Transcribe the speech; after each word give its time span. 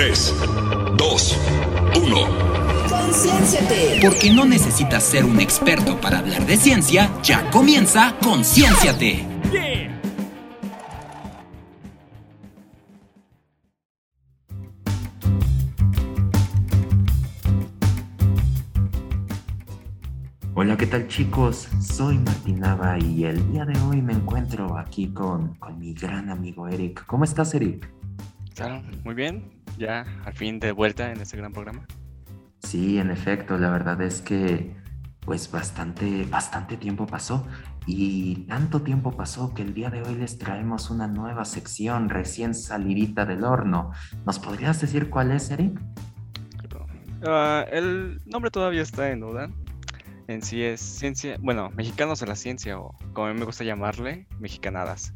3, 0.00 0.34
2, 0.96 1.38
1. 1.94 2.16
Conciénciate. 2.88 3.98
Porque 4.00 4.32
no 4.32 4.46
necesitas 4.46 5.04
ser 5.04 5.26
un 5.26 5.38
experto 5.40 6.00
para 6.00 6.20
hablar 6.20 6.46
de 6.46 6.56
ciencia, 6.56 7.10
ya 7.22 7.50
comienza 7.50 8.16
Conciénciate. 8.22 9.26
Hola, 20.54 20.78
¿qué 20.78 20.86
tal 20.86 21.08
chicos? 21.08 21.68
Soy 21.78 22.16
Martinava 22.20 22.98
y 22.98 23.24
el 23.24 23.52
día 23.52 23.66
de 23.66 23.78
hoy 23.82 24.00
me 24.00 24.14
encuentro 24.14 24.78
aquí 24.78 25.08
con, 25.08 25.56
con 25.56 25.78
mi 25.78 25.92
gran 25.92 26.30
amigo 26.30 26.68
Eric. 26.68 27.04
¿Cómo 27.04 27.24
estás, 27.24 27.52
Eric? 27.52 27.86
Claro, 28.54 28.82
muy 29.04 29.14
bien. 29.14 29.59
Ya 29.78 30.04
al 30.24 30.32
fin 30.32 30.60
de 30.60 30.72
vuelta 30.72 31.10
en 31.10 31.20
este 31.20 31.36
gran 31.36 31.52
programa. 31.52 31.86
Sí, 32.62 32.98
en 32.98 33.10
efecto, 33.10 33.56
la 33.58 33.70
verdad 33.70 34.00
es 34.02 34.20
que 34.20 34.74
pues 35.20 35.50
bastante, 35.50 36.24
bastante 36.24 36.76
tiempo 36.76 37.06
pasó 37.06 37.46
y 37.86 38.46
tanto 38.46 38.82
tiempo 38.82 39.12
pasó 39.12 39.54
que 39.54 39.62
el 39.62 39.74
día 39.74 39.90
de 39.90 40.02
hoy 40.02 40.14
les 40.14 40.38
traemos 40.38 40.90
una 40.90 41.06
nueva 41.06 41.44
sección 41.44 42.08
recién 42.08 42.54
salidita 42.54 43.26
del 43.26 43.44
horno. 43.44 43.92
¿Nos 44.26 44.38
podrías 44.38 44.80
decir 44.80 45.10
cuál 45.10 45.30
es, 45.30 45.50
Eric? 45.50 45.80
Ah, 47.26 47.64
el 47.70 48.20
nombre 48.26 48.50
todavía 48.50 48.82
está 48.82 49.10
en 49.10 49.20
duda. 49.20 49.50
En 50.26 50.42
sí 50.42 50.62
es 50.62 50.80
ciencia, 50.80 51.36
bueno, 51.40 51.70
mexicanos 51.70 52.20
de 52.20 52.26
la 52.26 52.36
ciencia 52.36 52.78
o 52.78 52.94
como 53.12 53.26
a 53.26 53.32
mí 53.32 53.38
me 53.38 53.44
gusta 53.44 53.64
llamarle, 53.64 54.26
mexicanadas. 54.38 55.12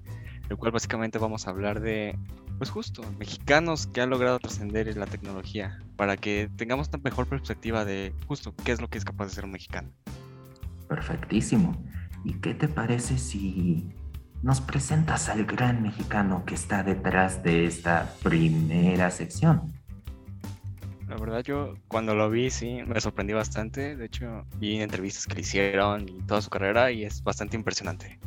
El 0.51 0.57
cual 0.57 0.73
básicamente 0.73 1.19
vamos 1.19 1.47
a 1.47 1.51
hablar 1.51 1.81
de, 1.81 2.19
pues 2.59 2.71
justo, 2.71 3.03
mexicanos 3.19 3.87
que 3.87 4.01
han 4.01 4.11
logrado 4.11 4.39
trascender 4.39 4.95
la 4.97 5.07
tecnología 5.07 5.79
para 5.97 6.17
que 6.17 6.51
tengamos 6.57 6.89
una 6.89 6.99
mejor 7.03 7.27
perspectiva 7.27 7.85
de 7.85 8.13
justo 8.27 8.55
qué 8.65 8.73
es 8.73 8.81
lo 8.81 8.89
que 8.89 8.99
es 8.99 9.05
capaz 9.05 9.27
de 9.27 9.31
ser 9.33 9.45
un 9.45 9.53
mexicano. 9.53 9.91
Perfectísimo. 10.89 11.77
¿Y 12.25 12.35
qué 12.35 12.55
te 12.55 12.69
parece 12.69 13.19
si 13.19 13.89
nos 14.43 14.61
presentas 14.61 15.29
al 15.29 15.45
gran 15.45 15.83
mexicano 15.83 16.45
que 16.45 16.55
está 16.55 16.83
detrás 16.83 17.43
de 17.43 17.67
esta 17.67 18.15
primera 18.23 19.11
sección? 19.11 19.73
La 21.09 21.17
verdad 21.17 21.43
yo 21.43 21.75
cuando 21.89 22.15
lo 22.15 22.31
vi 22.31 22.51
sí 22.51 22.81
me 22.87 23.01
sorprendí 23.01 23.35
bastante. 23.35 23.97
De 23.97 24.07
hecho 24.07 24.47
vi 24.59 24.81
entrevistas 24.81 25.27
que 25.27 25.35
le 25.35 25.41
hicieron 25.43 26.09
y 26.09 26.23
toda 26.23 26.41
su 26.41 26.51
carrera 26.51 26.91
y 26.91 27.05
es 27.05 27.23
bastante 27.23 27.57
impresionante. 27.57 28.19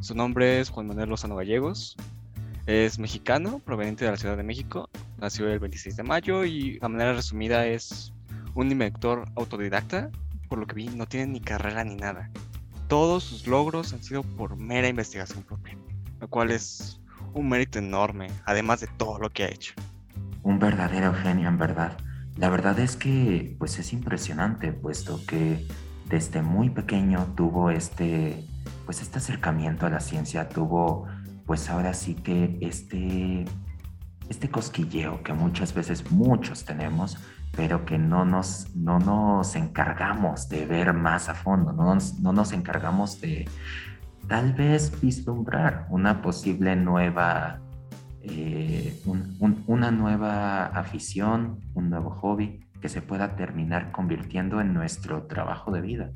Su 0.00 0.14
nombre 0.14 0.60
es 0.60 0.68
Juan 0.68 0.86
Manuel 0.86 1.10
Lozano 1.10 1.36
Gallegos. 1.36 1.96
Es 2.66 2.98
mexicano, 2.98 3.60
proveniente 3.64 4.04
de 4.04 4.12
la 4.12 4.16
Ciudad 4.16 4.36
de 4.36 4.44
México. 4.44 4.88
Nació 5.18 5.48
el 5.48 5.58
26 5.58 5.96
de 5.96 6.02
mayo 6.04 6.44
y 6.44 6.78
a 6.80 6.88
manera 6.88 7.12
resumida 7.12 7.66
es 7.66 8.12
un 8.54 8.70
inventor 8.70 9.24
autodidacta. 9.34 10.10
Por 10.48 10.58
lo 10.58 10.66
que 10.66 10.74
vi 10.74 10.86
no 10.88 11.06
tiene 11.06 11.26
ni 11.26 11.40
carrera 11.40 11.82
ni 11.82 11.96
nada. 11.96 12.30
Todos 12.86 13.24
sus 13.24 13.46
logros 13.48 13.92
han 13.92 14.02
sido 14.02 14.22
por 14.22 14.56
mera 14.56 14.86
investigación 14.86 15.42
propia. 15.42 15.76
Lo 16.20 16.28
cual 16.28 16.52
es 16.52 17.00
un 17.34 17.48
mérito 17.48 17.80
enorme, 17.80 18.28
además 18.44 18.80
de 18.80 18.86
todo 18.86 19.18
lo 19.18 19.30
que 19.30 19.44
ha 19.44 19.48
hecho. 19.48 19.74
Un 20.44 20.58
verdadero 20.60 21.14
genio 21.14 21.48
en 21.48 21.58
verdad. 21.58 21.96
La 22.36 22.48
verdad 22.48 22.78
es 22.78 22.96
que 22.96 23.56
pues 23.58 23.78
es 23.78 23.92
impresionante, 23.92 24.72
puesto 24.72 25.20
que 25.26 25.66
desde 26.08 26.42
muy 26.42 26.70
pequeño 26.70 27.32
tuvo 27.36 27.70
este, 27.70 28.44
pues 28.84 29.02
este 29.02 29.18
acercamiento 29.18 29.86
a 29.86 29.90
la 29.90 30.00
ciencia, 30.00 30.48
tuvo 30.48 31.08
pues 31.46 31.68
ahora 31.70 31.94
sí 31.94 32.14
que 32.14 32.58
este, 32.60 33.44
este 34.28 34.50
cosquilleo 34.50 35.22
que 35.22 35.32
muchas 35.32 35.74
veces 35.74 36.10
muchos 36.10 36.64
tenemos, 36.64 37.18
pero 37.56 37.84
que 37.84 37.98
no 37.98 38.24
nos, 38.24 38.74
no 38.74 38.98
nos 38.98 39.54
encargamos 39.56 40.48
de 40.48 40.66
ver 40.66 40.94
más 40.94 41.28
a 41.28 41.34
fondo, 41.34 41.72
no 41.72 41.94
nos, 41.94 42.18
no 42.20 42.32
nos 42.32 42.52
encargamos 42.52 43.20
de 43.20 43.48
tal 44.28 44.54
vez 44.54 45.00
vislumbrar 45.00 45.86
una 45.90 46.22
posible 46.22 46.76
nueva 46.76 47.60
eh, 48.24 49.00
un, 49.04 49.36
un, 49.40 49.64
una 49.66 49.90
nueva 49.90 50.66
afición, 50.66 51.58
un 51.74 51.90
nuevo 51.90 52.10
hobby 52.10 52.64
que 52.82 52.90
se 52.90 53.00
pueda 53.00 53.36
terminar 53.36 53.92
convirtiendo 53.92 54.60
en 54.60 54.74
nuestro 54.74 55.22
trabajo 55.26 55.70
de 55.70 55.80
vida. 55.80 56.12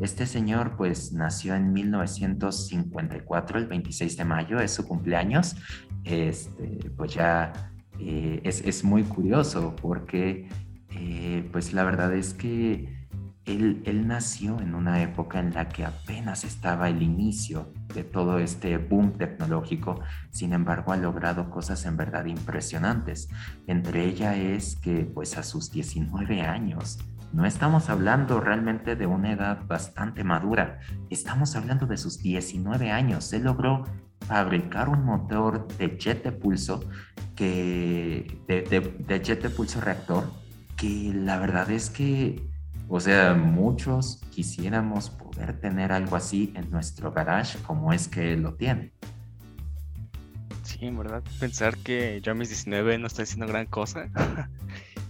Este 0.00 0.26
señor 0.26 0.74
pues 0.76 1.12
nació 1.12 1.54
en 1.54 1.72
1954, 1.72 3.58
el 3.58 3.66
26 3.66 4.16
de 4.16 4.24
mayo, 4.24 4.58
es 4.58 4.72
su 4.72 4.88
cumpleaños. 4.88 5.54
Este, 6.02 6.90
pues 6.96 7.14
ya 7.14 7.70
eh, 8.00 8.40
es, 8.42 8.62
es, 8.62 8.82
muy 8.82 9.04
curioso 9.04 9.76
porque 9.76 10.48
eh, 10.90 11.48
pues 11.52 11.72
la 11.72 11.84
verdad 11.84 12.14
es 12.14 12.32
que 12.34 13.06
él, 13.44 13.82
él, 13.84 14.06
nació 14.06 14.60
en 14.60 14.74
una 14.74 15.02
época 15.02 15.38
en 15.38 15.52
la 15.52 15.68
que 15.68 15.84
apenas 15.84 16.44
estaba 16.44 16.88
el 16.88 17.02
inicio 17.02 17.72
de 17.94 18.04
todo 18.04 18.38
este 18.38 18.78
boom 18.78 19.12
tecnológico, 19.12 20.00
sin 20.30 20.52
embargo 20.52 20.92
ha 20.92 20.96
logrado 20.96 21.50
cosas 21.50 21.84
en 21.86 21.96
verdad 21.96 22.26
impresionantes. 22.26 23.28
Entre 23.66 24.04
ellas 24.04 24.36
es 24.36 24.76
que 24.76 25.04
pues 25.04 25.38
a 25.38 25.42
sus 25.42 25.70
19 25.70 26.42
años, 26.42 26.98
no 27.32 27.44
estamos 27.44 27.90
hablando 27.90 28.40
realmente 28.40 28.96
de 28.96 29.06
una 29.06 29.32
edad 29.32 29.66
bastante 29.66 30.24
madura, 30.24 30.78
estamos 31.10 31.56
hablando 31.56 31.86
de 31.86 31.96
sus 31.96 32.22
19 32.22 32.90
años. 32.90 33.32
Él 33.32 33.44
logró 33.44 33.84
fabricar 34.20 34.88
un 34.88 35.04
motor 35.04 35.68
de 35.76 35.96
jet 35.98 36.24
de 36.24 36.32
pulso 36.32 36.88
que 37.34 38.40
de, 38.48 38.62
de 39.06 39.20
jet 39.20 39.42
de 39.42 39.50
pulso 39.50 39.80
reactor 39.80 40.24
que 40.76 41.12
la 41.14 41.38
verdad 41.38 41.70
es 41.70 41.90
que 41.90 42.48
o 42.88 43.00
sea, 43.00 43.34
muchos 43.34 44.20
quisiéramos 44.30 45.10
poder 45.10 45.58
tener 45.60 45.90
algo 45.90 46.14
así 46.14 46.52
en 46.54 46.70
nuestro 46.70 47.12
garage 47.12 47.58
como 47.66 47.92
es 47.92 48.06
que 48.06 48.32
él 48.32 48.42
lo 48.42 48.54
tiene. 48.54 48.92
Sí, 50.62 50.86
en 50.86 50.96
verdad, 50.96 51.22
pensar 51.40 51.76
que 51.78 52.20
yo 52.22 52.32
a 52.32 52.34
mis 52.34 52.48
19 52.48 52.98
no 52.98 53.06
estoy 53.08 53.24
haciendo 53.24 53.46
gran 53.46 53.66
cosa. 53.66 54.08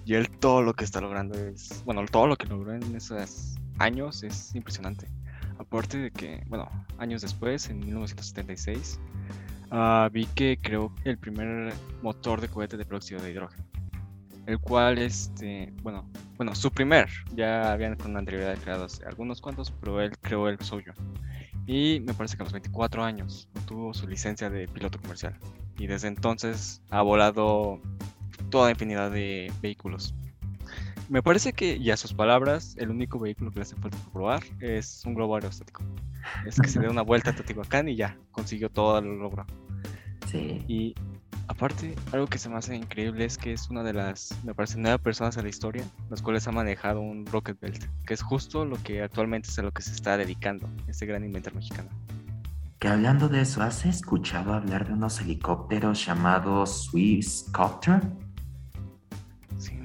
y 0.07 0.15
él 0.15 0.31
todo 0.31 0.63
lo 0.63 0.75
que 0.75 0.85
está 0.85 1.01
logrando 1.01 1.37
es, 1.39 1.83
bueno, 1.85 2.05
todo 2.07 2.27
lo 2.27 2.37
que 2.37 2.47
logró 2.47 2.75
en 2.75 2.95
esos 2.95 3.57
años 3.79 4.23
es 4.23 4.55
impresionante. 4.55 5.09
Aparte 5.59 5.99
de 5.99 6.11
que, 6.11 6.45
bueno, 6.49 6.69
años 6.99 7.23
después, 7.23 7.69
en 7.69 7.81
1976, 7.81 9.01
uh, 9.73 10.11
vi 10.11 10.27
que 10.27 10.59
creó 10.63 10.93
el 11.05 11.19
primer 11.19 11.75
motor 12.03 12.41
de 12.41 12.49
cohete 12.49 12.77
de 12.77 12.85
peróxido 12.85 13.21
de 13.21 13.33
hidrógeno 13.33 13.76
el 14.47 14.59
cual, 14.59 14.99
este, 14.99 15.73
bueno, 15.83 16.09
bueno, 16.37 16.55
su 16.55 16.71
primer, 16.71 17.09
ya 17.35 17.73
habían 17.73 17.97
con 17.97 18.17
anterioridad 18.17 18.57
creado 18.59 18.87
algunos 19.07 19.41
cuantos, 19.41 19.73
pero 19.81 20.01
él 20.01 20.17
creó 20.19 20.49
el 20.49 20.59
suyo. 20.61 20.93
Y 21.67 22.01
me 22.01 22.15
parece 22.15 22.37
que 22.37 22.43
a 22.43 22.45
los 22.45 22.53
24 22.53 23.03
años 23.03 23.49
obtuvo 23.57 23.93
su 23.93 24.07
licencia 24.07 24.49
de 24.49 24.69
piloto 24.69 25.01
comercial. 25.01 25.37
Y 25.79 25.89
desde 25.89 26.09
entonces 26.09 26.81
ha 26.91 27.03
volado 27.03 27.81
toda 28.51 28.71
infinidad 28.71 29.11
de 29.11 29.53
vehículos. 29.61 30.15
Me 31.09 31.23
parece 31.23 31.53
que, 31.53 31.77
y 31.77 31.91
a 31.91 31.97
sus 31.97 32.15
palabras, 32.15 32.77
el 32.79 32.91
único 32.91 33.19
vehículo 33.19 33.51
que 33.51 33.57
le 33.57 33.63
hace 33.63 33.77
falta 33.77 33.99
probar 34.13 34.43
es 34.61 35.05
un 35.05 35.15
globo 35.15 35.35
aerostático. 35.37 35.83
Es 36.45 36.61
que 36.61 36.69
se 36.69 36.81
dé 36.81 36.89
una 36.89 37.03
vuelta 37.03 37.31
a 37.31 37.35
Teotihuacán 37.35 37.89
y 37.89 37.97
ya, 37.97 38.17
consiguió 38.33 38.69
todo 38.71 38.99
el 38.99 39.19
logro. 39.19 39.45
Sí. 40.27 40.65
Y 40.67 40.95
Aparte, 41.49 41.95
algo 42.13 42.27
que 42.27 42.39
se 42.39 42.49
me 42.49 42.57
hace 42.57 42.75
increíble 42.75 43.25
es 43.25 43.39
que 43.39 43.53
es 43.53 43.71
una 43.71 43.83
de 43.85 43.93
las, 43.93 44.37
me 44.45 44.55
parece, 44.55 44.79
nueve 44.79 44.99
personas 44.99 45.37
en 45.37 45.45
la 45.45 45.49
historia 45.49 45.85
las 46.11 46.21
cuales 46.21 46.47
ha 46.49 46.53
manejado 46.53 47.01
un 47.01 47.25
Rocket 47.27 47.59
Belt, 47.61 47.85
que 48.05 48.15
es 48.15 48.23
justo 48.23 48.65
lo 48.65 48.77
que 48.83 49.03
actualmente 49.03 49.49
es 49.49 49.59
a 49.59 49.63
lo 49.63 49.73
que 49.73 49.83
se 49.83 49.93
está 49.93 50.17
dedicando 50.17 50.69
este 50.89 51.07
gran 51.07 51.25
inventor 51.25 51.55
mexicano. 51.55 51.89
Que 52.79 52.89
hablando 52.89 53.29
de 53.29 53.41
eso, 53.41 53.63
¿has 53.63 53.87
escuchado 53.87 54.53
hablar 54.53 54.87
de 54.87 54.93
unos 54.93 55.21
helicópteros 55.21 56.05
llamados 56.05 56.85
Swiss 56.85 57.47
Copter? 57.53 58.03
Sí, 59.57 59.79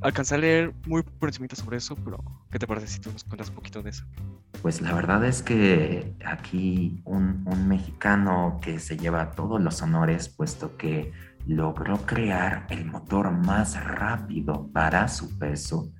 alcancé 0.00 0.34
a 0.34 0.38
leer 0.38 0.74
muy 0.86 1.02
por 1.02 1.28
encima 1.28 1.46
sobre 1.54 1.76
eso, 1.76 1.94
pero 1.94 2.24
¿qué 2.56 2.60
te 2.60 2.66
parece 2.66 2.86
si 2.86 3.00
tú 3.00 3.12
nos 3.12 3.22
cuentas 3.22 3.50
un 3.50 3.56
poquito 3.56 3.82
de 3.82 3.90
eso? 3.90 4.06
Pues 4.62 4.80
la 4.80 4.94
verdad 4.94 5.22
es 5.26 5.42
que 5.42 6.16
aquí 6.24 7.02
un, 7.04 7.44
mexicano 7.68 8.60
que 8.62 8.78
se 8.78 8.96
lleva 8.96 9.32
todos 9.32 9.60
los 9.60 9.82
honores, 9.82 10.30
puesto 10.30 10.78
que 10.78 11.12
logró 11.46 11.98
crear 12.06 12.66
el 12.70 12.86
motor 12.86 13.30
más 13.30 13.78
rápido 13.84 14.70
para 14.72 15.06
su 15.08 15.38
peso, 15.38 15.92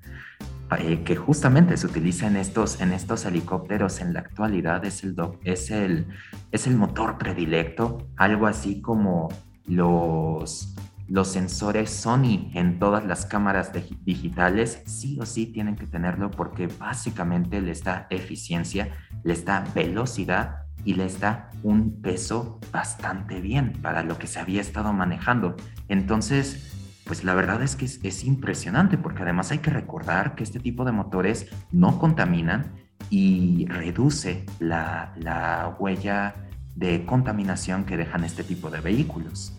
eh, 0.79 1.03
que 1.03 1.15
justamente 1.15 1.77
se 1.77 1.85
utiliza 1.85 2.25
en 2.25 2.37
estos, 2.37 2.81
en 2.81 2.91
estos 2.91 3.25
helicópteros 3.25 4.01
en 4.01 4.13
la 4.13 4.21
actualidad, 4.21 4.83
es 4.83 5.03
el, 5.03 5.15
es, 5.43 5.69
el, 5.69 6.07
es 6.51 6.65
el 6.65 6.75
motor 6.75 7.19
predilecto, 7.19 8.09
algo 8.15 8.47
así 8.47 8.81
como 8.81 9.29
los 9.67 10.73
los 11.07 11.29
sensores 11.29 11.89
Sony 11.89 12.51
en 12.53 12.79
todas 12.79 13.05
las 13.05 13.25
cámaras 13.25 13.71
digitales 14.03 14.81
sí 14.85 15.17
o 15.21 15.25
sí 15.25 15.45
tienen 15.45 15.75
que 15.75 15.87
tenerlo 15.87 16.29
porque 16.31 16.67
básicamente 16.67 17.61
les 17.61 17.83
da 17.83 18.07
eficiencia, 18.09 18.89
les 19.23 19.45
da 19.45 19.63
velocidad 19.73 20.63
y 20.83 20.93
les 20.95 21.19
da 21.19 21.49
un 21.63 22.01
peso 22.01 22.59
bastante 22.71 23.41
bien 23.41 23.73
para 23.81 24.03
lo 24.03 24.17
que 24.17 24.27
se 24.27 24.39
había 24.39 24.61
estado 24.61 24.93
manejando. 24.93 25.55
Entonces, 25.87 26.73
pues 27.05 27.23
la 27.23 27.33
verdad 27.33 27.61
es 27.61 27.75
que 27.75 27.85
es, 27.85 28.23
impresionante 28.25 28.97
porque 28.97 29.23
además 29.23 29.51
hay 29.51 29.59
que 29.59 29.71
recordar 29.71 30.35
que 30.35 30.43
este 30.43 30.59
tipo 30.59 30.83
de 30.83 30.91
motores 30.91 31.47
no 31.71 31.99
contaminan 31.99 32.73
y 33.09 33.65
reduce 33.67 34.45
la, 34.59 35.13
la 35.17 35.75
huella 35.79 36.35
de 36.75 37.05
contaminación 37.05 37.85
que 37.85 37.97
dejan 37.97 38.23
este 38.23 38.43
tipo 38.43 38.69
de 38.69 38.81
vehículos. 38.81 39.56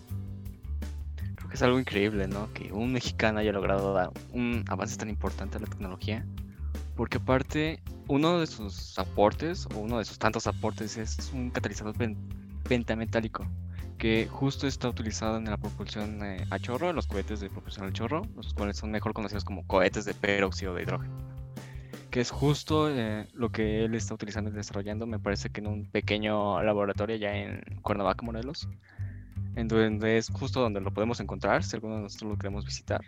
Que 1.49 1.55
es 1.55 1.61
algo 1.61 1.79
increíble, 1.79 2.27
¿no? 2.27 2.51
Que 2.53 2.71
un 2.71 2.93
mexicano 2.93 3.39
haya 3.39 3.51
logrado 3.51 3.93
dar 3.93 4.11
un 4.31 4.63
avance 4.67 4.97
tan 4.97 5.09
importante 5.09 5.57
a 5.57 5.61
la 5.61 5.67
tecnología, 5.67 6.25
porque 6.95 7.17
aparte 7.17 7.81
uno 8.07 8.39
de 8.39 8.47
sus 8.47 8.97
aportes, 8.99 9.67
o 9.73 9.79
uno 9.79 9.99
de 9.99 10.05
sus 10.05 10.19
tantos 10.19 10.47
aportes, 10.47 10.97
es 10.97 11.31
un 11.33 11.49
catalizador 11.49 11.95
pentametálico 12.67 13.47
que 13.99 14.27
justo 14.31 14.65
está 14.65 14.89
utilizado 14.89 15.37
en 15.37 15.45
la 15.45 15.57
propulsión 15.57 16.23
eh, 16.23 16.47
a 16.49 16.57
chorro, 16.57 16.89
en 16.89 16.95
los 16.95 17.05
cohetes 17.05 17.41
de 17.41 17.49
propulsión 17.49 17.85
al 17.85 17.93
chorro, 17.93 18.23
los 18.35 18.53
cuales 18.53 18.77
son 18.77 18.91
mejor 18.91 19.13
conocidos 19.13 19.43
como 19.43 19.67
cohetes 19.67 20.05
de 20.05 20.13
peróxido 20.13 20.73
de 20.73 20.83
hidrógeno. 20.83 21.13
Que 22.09 22.21
es 22.21 22.31
justo 22.31 22.89
eh, 22.89 23.27
lo 23.33 23.51
que 23.51 23.83
él 23.83 23.93
está 23.93 24.13
utilizando 24.13 24.49
y 24.49 24.53
desarrollando, 24.53 25.05
me 25.05 25.19
parece 25.19 25.49
que 25.49 25.59
en 25.59 25.67
un 25.67 25.91
pequeño 25.91 26.63
laboratorio 26.63 27.17
ya 27.17 27.35
en 27.35 27.61
Cuernavaca, 27.81 28.25
Morelos, 28.25 28.69
en 29.55 29.67
donde 29.67 30.17
es 30.17 30.29
justo 30.29 30.61
donde 30.61 30.81
lo 30.81 30.91
podemos 30.91 31.19
encontrar, 31.19 31.63
si 31.63 31.75
alguno 31.75 31.97
de 31.97 32.01
nosotros 32.03 32.31
lo 32.31 32.37
queremos 32.37 32.65
visitar. 32.65 33.01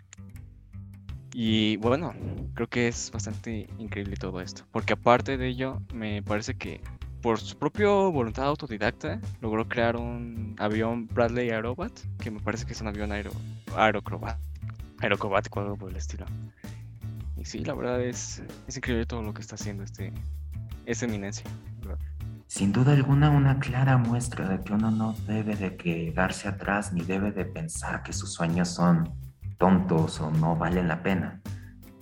Y 1.34 1.76
bueno, 1.78 2.14
creo 2.54 2.68
que 2.68 2.88
es 2.88 3.10
bastante 3.10 3.66
increíble 3.78 4.16
todo 4.16 4.40
esto, 4.40 4.64
porque 4.70 4.92
aparte 4.92 5.38
de 5.38 5.48
ello, 5.48 5.80
me 5.94 6.22
parece 6.22 6.54
que 6.54 6.80
por 7.22 7.38
su 7.38 7.56
propia 7.56 7.86
voluntad 7.86 8.46
autodidacta, 8.46 9.20
logró 9.40 9.68
crear 9.68 9.96
un 9.96 10.56
avión 10.58 11.06
Bradley 11.06 11.50
Aerobat, 11.50 11.92
que 12.18 12.32
me 12.32 12.40
parece 12.40 12.66
que 12.66 12.72
es 12.72 12.80
un 12.80 12.88
avión 12.88 13.12
aero, 13.12 13.30
aerocrobat, 13.76 14.36
o 15.00 15.60
algo 15.60 15.76
por 15.76 15.90
el 15.90 15.96
estilo. 15.96 16.26
Y 17.36 17.44
sí, 17.44 17.64
la 17.64 17.74
verdad 17.74 18.02
es, 18.02 18.42
es 18.66 18.76
increíble 18.76 19.06
todo 19.06 19.22
lo 19.22 19.32
que 19.32 19.40
está 19.40 19.54
haciendo 19.54 19.84
este, 19.84 20.12
esta 20.84 21.06
eminencia. 21.06 21.44
Sin 22.54 22.70
duda 22.70 22.92
alguna, 22.92 23.30
una 23.30 23.58
clara 23.60 23.96
muestra 23.96 24.46
de 24.46 24.62
que 24.62 24.74
uno 24.74 24.90
no 24.90 25.14
debe 25.26 25.56
de 25.56 25.74
quedarse 25.78 26.48
atrás 26.48 26.92
ni 26.92 27.00
debe 27.00 27.32
de 27.32 27.46
pensar 27.46 28.02
que 28.02 28.12
sus 28.12 28.34
sueños 28.34 28.68
son 28.68 29.10
tontos 29.56 30.20
o 30.20 30.30
no 30.30 30.54
valen 30.54 30.86
la 30.86 31.02
pena. 31.02 31.40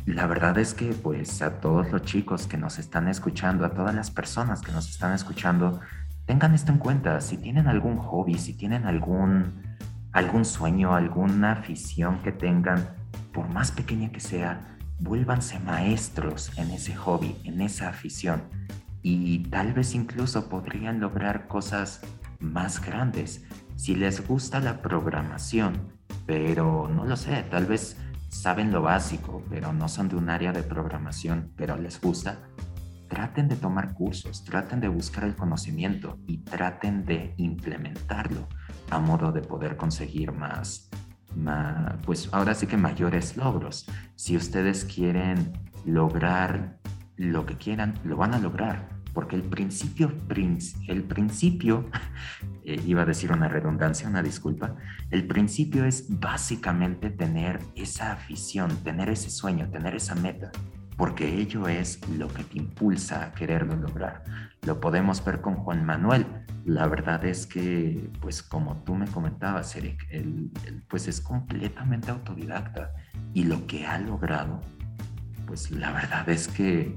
La 0.06 0.26
verdad 0.26 0.58
es 0.58 0.74
que 0.74 0.86
pues 0.86 1.40
a 1.40 1.60
todos 1.60 1.92
los 1.92 2.02
chicos 2.02 2.48
que 2.48 2.56
nos 2.56 2.80
están 2.80 3.06
escuchando, 3.06 3.64
a 3.64 3.74
todas 3.74 3.94
las 3.94 4.10
personas 4.10 4.60
que 4.60 4.72
nos 4.72 4.90
están 4.90 5.12
escuchando, 5.12 5.78
tengan 6.26 6.52
esto 6.52 6.72
en 6.72 6.78
cuenta. 6.78 7.20
Si 7.20 7.36
tienen 7.36 7.68
algún 7.68 7.96
hobby, 7.98 8.36
si 8.36 8.52
tienen 8.52 8.86
algún, 8.86 9.62
algún 10.10 10.44
sueño, 10.44 10.96
alguna 10.96 11.52
afición 11.52 12.18
que 12.24 12.32
tengan, 12.32 12.88
por 13.32 13.48
más 13.48 13.70
pequeña 13.70 14.10
que 14.10 14.18
sea, 14.18 14.76
vuélvanse 14.98 15.60
maestros 15.60 16.50
en 16.58 16.72
ese 16.72 16.96
hobby, 16.96 17.36
en 17.44 17.60
esa 17.60 17.88
afición. 17.88 18.42
Y 19.02 19.44
tal 19.44 19.72
vez 19.72 19.94
incluso 19.94 20.48
podrían 20.48 21.00
lograr 21.00 21.48
cosas 21.48 22.00
más 22.38 22.84
grandes. 22.84 23.44
Si 23.76 23.94
les 23.94 24.26
gusta 24.26 24.60
la 24.60 24.82
programación, 24.82 25.92
pero 26.26 26.88
no 26.88 27.04
lo 27.04 27.16
sé, 27.16 27.44
tal 27.50 27.66
vez 27.66 27.96
saben 28.28 28.70
lo 28.72 28.82
básico, 28.82 29.42
pero 29.48 29.72
no 29.72 29.88
son 29.88 30.08
de 30.08 30.16
un 30.16 30.28
área 30.28 30.52
de 30.52 30.62
programación, 30.62 31.52
pero 31.56 31.76
les 31.76 32.00
gusta, 32.00 32.38
traten 33.08 33.48
de 33.48 33.56
tomar 33.56 33.94
cursos, 33.94 34.44
traten 34.44 34.80
de 34.80 34.88
buscar 34.88 35.24
el 35.24 35.34
conocimiento 35.34 36.18
y 36.26 36.38
traten 36.38 37.04
de 37.04 37.34
implementarlo 37.38 38.46
a 38.90 39.00
modo 39.00 39.32
de 39.32 39.40
poder 39.40 39.76
conseguir 39.76 40.30
más, 40.30 40.90
pues 42.04 42.28
ahora 42.32 42.54
sí 42.54 42.66
que 42.66 42.76
mayores 42.76 43.36
logros. 43.36 43.86
Si 44.14 44.36
ustedes 44.36 44.84
quieren 44.84 45.52
lograr 45.84 46.78
lo 47.20 47.44
que 47.44 47.56
quieran, 47.56 47.94
lo 48.02 48.16
van 48.16 48.32
a 48.32 48.38
lograr 48.38 49.00
porque 49.12 49.36
el 49.36 49.42
principio, 49.42 50.12
el 50.88 51.02
principio, 51.04 51.90
eh, 52.64 52.80
iba 52.86 53.02
a 53.02 53.04
decir 53.04 53.32
una 53.32 53.48
redundancia, 53.48 54.08
una 54.08 54.22
disculpa, 54.22 54.76
el 55.10 55.26
principio 55.26 55.84
es 55.84 56.06
básicamente 56.08 57.10
tener 57.10 57.60
esa 57.74 58.12
afición, 58.12 58.74
tener 58.84 59.08
ese 59.08 59.30
sueño, 59.30 59.68
tener 59.70 59.94
esa 59.94 60.14
meta, 60.14 60.50
porque 60.96 61.40
ello 61.40 61.68
es 61.68 62.00
lo 62.10 62.28
que 62.28 62.44
te 62.44 62.58
impulsa 62.58 63.24
a 63.24 63.32
quererlo 63.32 63.76
lograr. 63.76 64.24
Lo 64.62 64.80
podemos 64.80 65.24
ver 65.24 65.40
con 65.40 65.56
Juan 65.56 65.84
Manuel. 65.84 66.26
La 66.66 66.86
verdad 66.86 67.24
es 67.24 67.46
que, 67.46 68.10
pues 68.20 68.42
como 68.42 68.76
tú 68.84 68.94
me 68.94 69.06
comentabas, 69.06 69.74
Eric, 69.76 70.06
él 70.10 70.50
pues 70.88 71.08
es 71.08 71.20
completamente 71.20 72.10
autodidacta 72.10 72.92
y 73.32 73.44
lo 73.44 73.66
que 73.66 73.86
ha 73.86 73.98
logrado, 73.98 74.60
pues 75.46 75.70
la 75.70 75.90
verdad 75.90 76.28
es 76.28 76.48
que 76.48 76.96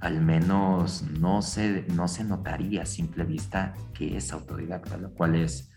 al 0.00 0.20
menos 0.20 1.02
no 1.18 1.42
se, 1.42 1.84
no 1.94 2.08
se 2.08 2.24
notaría 2.24 2.82
a 2.82 2.86
simple 2.86 3.24
vista 3.24 3.74
que 3.94 4.16
es 4.16 4.32
autodidacta, 4.32 4.96
lo 4.96 5.10
cual 5.10 5.36
es 5.36 5.70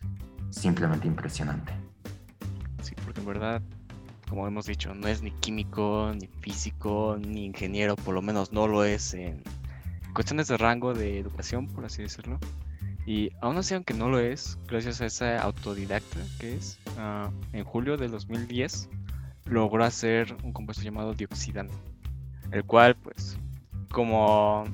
simplemente 0.49 1.07
impresionante. 1.07 1.73
Sí, 2.81 2.93
porque 3.05 3.21
en 3.21 3.25
verdad, 3.25 3.61
como 4.27 4.47
hemos 4.47 4.65
dicho, 4.65 4.93
no 4.93 5.07
es 5.07 5.21
ni 5.21 5.31
químico, 5.31 6.11
ni 6.19 6.27
físico, 6.27 7.17
ni 7.19 7.45
ingeniero, 7.45 7.95
por 7.95 8.13
lo 8.13 8.21
menos 8.21 8.51
no 8.51 8.67
lo 8.67 8.83
es 8.83 9.13
en 9.13 9.41
cuestiones 10.13 10.47
de 10.47 10.57
rango 10.57 10.93
de 10.93 11.19
educación, 11.19 11.67
por 11.67 11.85
así 11.85 12.01
decirlo. 12.01 12.39
Y 13.05 13.31
aún 13.41 13.57
así, 13.57 13.73
aunque 13.73 13.93
no 13.93 14.09
lo 14.09 14.19
es, 14.19 14.57
gracias 14.67 15.01
a 15.01 15.05
esa 15.05 15.41
autodidacta 15.41 16.19
que 16.39 16.55
es, 16.55 16.77
ah, 16.97 17.31
en 17.53 17.63
julio 17.63 17.97
del 17.97 18.11
2010 18.11 18.89
logró 19.45 19.83
hacer 19.83 20.35
un 20.43 20.53
compuesto 20.53 20.83
llamado 20.83 21.13
dioxidano, 21.13 21.71
el 22.51 22.63
cual 22.65 22.95
pues 22.95 23.39
como 23.91 24.65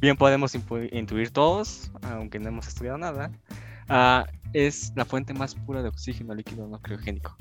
bien 0.00 0.16
podemos 0.16 0.54
intuir 0.54 1.30
todos, 1.30 1.90
aunque 2.02 2.38
no 2.38 2.48
hemos 2.48 2.68
estudiado 2.68 2.98
nada, 2.98 3.30
ah, 3.88 4.26
es 4.52 4.92
la 4.96 5.04
fuente 5.04 5.34
más 5.34 5.54
pura 5.54 5.82
de 5.82 5.88
oxígeno 5.88 6.34
líquido 6.34 6.66
no 6.68 6.80
criogénico. 6.80 7.36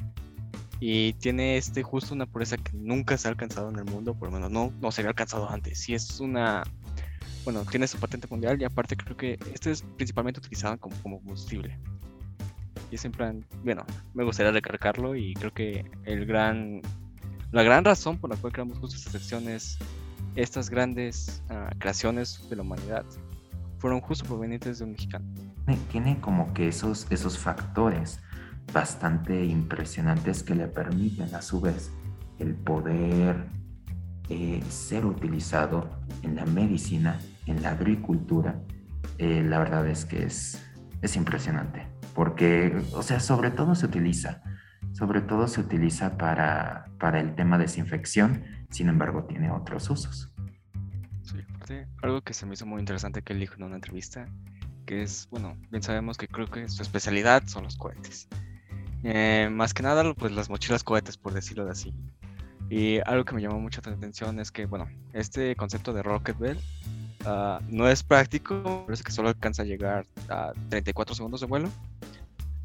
Y 0.79 1.13
tiene 1.13 1.57
este 1.57 1.81
justo 1.81 2.13
una 2.13 2.27
pureza 2.27 2.57
que 2.57 2.71
nunca 2.73 3.17
se 3.17 3.27
ha 3.27 3.31
alcanzado 3.31 3.69
en 3.69 3.79
el 3.79 3.85
mundo, 3.85 4.13
por 4.13 4.29
lo 4.29 4.35
menos 4.35 4.51
no, 4.51 4.71
no 4.79 4.91
se 4.91 5.01
había 5.01 5.09
alcanzado 5.09 5.49
antes. 5.49 5.79
Si 5.79 5.93
es 5.93 6.19
una. 6.19 6.63
Bueno, 7.43 7.63
tiene 7.65 7.87
su 7.87 7.97
patente 7.97 8.27
mundial 8.29 8.61
y 8.61 8.65
aparte 8.65 8.97
creo 8.97 9.15
que 9.15 9.39
este 9.53 9.71
es 9.71 9.81
principalmente 9.81 10.39
utilizado 10.39 10.77
como, 10.77 10.95
como 10.97 11.17
combustible. 11.19 11.79
Y 12.91 12.95
es 12.95 13.05
en 13.05 13.11
plan, 13.11 13.45
bueno, 13.63 13.85
me 14.13 14.23
gustaría 14.23 14.51
recargarlo 14.51 15.15
y 15.15 15.33
creo 15.33 15.53
que 15.53 15.89
el 16.03 16.25
gran. 16.25 16.81
La 17.51 17.63
gran 17.63 17.85
razón 17.85 18.17
por 18.17 18.29
la 18.29 18.35
cual 18.35 18.51
creamos 18.51 18.77
justo 18.77 18.97
esta 18.97 19.09
sección 19.09 19.47
es 19.47 19.79
estas 20.37 20.69
grandes 20.69 21.41
ah, 21.49 21.71
creaciones 21.79 22.47
de 22.47 22.55
la 22.55 22.61
humanidad 22.61 23.03
fueron 23.79 23.99
justo 24.01 24.25
provenientes 24.25 24.79
de 24.79 24.85
un 24.85 24.91
mexicano. 24.91 25.25
Tiene 25.91 26.19
como 26.21 26.53
que 26.53 26.67
esos, 26.67 27.07
esos 27.09 27.37
factores 27.37 28.19
bastante 28.71 29.45
impresionantes 29.45 30.43
que 30.43 30.55
le 30.55 30.67
permiten 30.67 31.33
a 31.33 31.41
su 31.41 31.59
vez 31.59 31.91
el 32.37 32.53
poder 32.53 33.47
eh, 34.29 34.63
ser 34.69 35.05
utilizado 35.05 35.89
en 36.21 36.35
la 36.35 36.45
medicina, 36.45 37.19
en 37.47 37.63
la 37.63 37.71
agricultura. 37.71 38.61
Eh, 39.17 39.43
la 39.43 39.57
verdad 39.57 39.87
es 39.87 40.05
que 40.05 40.23
es, 40.23 40.63
es 41.01 41.15
impresionante, 41.15 41.87
porque, 42.13 42.79
o 42.93 43.01
sea, 43.01 43.19
sobre 43.19 43.49
todo 43.49 43.73
se 43.73 43.87
utiliza, 43.87 44.43
sobre 44.97 45.21
todo 45.21 45.47
se 45.47 45.61
utiliza 45.61 46.17
para, 46.17 46.89
para 46.99 47.19
el 47.19 47.35
tema 47.35 47.59
de 47.59 47.65
desinfección, 47.65 48.43
sin 48.71 48.89
embargo 48.89 49.25
tiene 49.25 49.51
otros 49.51 49.89
usos. 49.91 50.31
Sí, 51.67 51.75
algo 52.01 52.21
que 52.21 52.33
se 52.33 52.47
me 52.47 52.55
hizo 52.55 52.65
muy 52.65 52.79
interesante 52.79 53.21
que 53.21 53.33
él 53.33 53.39
dijo 53.39 53.55
en 53.55 53.63
una 53.63 53.75
entrevista, 53.75 54.25
que 54.87 55.03
es, 55.03 55.27
bueno, 55.29 55.55
bien 55.69 55.83
sabemos 55.83 56.17
que 56.17 56.27
creo 56.27 56.47
que 56.47 56.67
su 56.67 56.81
especialidad 56.81 57.43
son 57.45 57.65
los 57.65 57.77
cohetes. 57.77 58.27
Eh, 59.03 59.49
más 59.51 59.75
que 59.75 59.83
nada, 59.83 60.13
pues 60.15 60.31
las 60.31 60.49
mochilas 60.49 60.83
cohetes, 60.83 61.15
por 61.15 61.33
decirlo 61.33 61.65
de 61.65 61.71
así. 61.71 61.93
Y 62.69 62.99
algo 63.05 63.23
que 63.23 63.35
me 63.35 63.41
llamó 63.41 63.59
mucho 63.59 63.81
la 63.85 63.91
atención 63.91 64.39
es 64.39 64.51
que, 64.51 64.65
bueno, 64.65 64.89
este 65.13 65.55
concepto 65.55 65.93
de 65.93 66.01
Rocket 66.01 66.39
Bell 66.39 66.59
ah, 67.25 67.61
no 67.69 67.87
es 67.87 68.01
práctico, 68.01 68.83
parece 68.87 69.03
que 69.03 69.11
solo 69.11 69.29
alcanza 69.29 69.61
a 69.61 69.65
llegar 69.65 70.07
a 70.27 70.53
34 70.69 71.13
segundos 71.13 71.41
de 71.41 71.47
vuelo. 71.47 71.69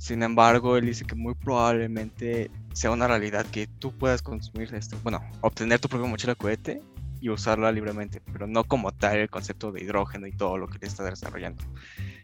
Sin 0.03 0.25
embargo, 0.25 0.77
él 0.77 0.87
dice 0.87 1.05
que 1.05 1.15
muy 1.15 1.33
probablemente 1.33 2.51
sea 2.73 2.91
una 2.91 3.07
realidad 3.07 3.47
que 3.47 3.69
tú 3.69 3.93
puedas 3.93 4.21
consumir 4.21 4.75
esto, 4.75 4.99
bueno, 5.05 5.23
obtener 5.43 5.79
tu 5.79 5.89
propia 5.89 6.09
mochila 6.09 6.35
cohete 6.35 6.83
y 7.21 7.29
usarla 7.29 7.71
libremente, 7.71 8.21
pero 8.33 8.49
no 8.49 8.65
como 8.65 8.91
tal 8.91 9.19
el 9.19 9.31
concepto 9.31 9.71
de 9.71 9.81
hidrógeno 9.81 10.27
y 10.27 10.33
todo 10.33 10.59
lo 10.59 10.67
que 10.67 10.81
le 10.81 10.89
está 10.89 11.05
desarrollando, 11.05 11.63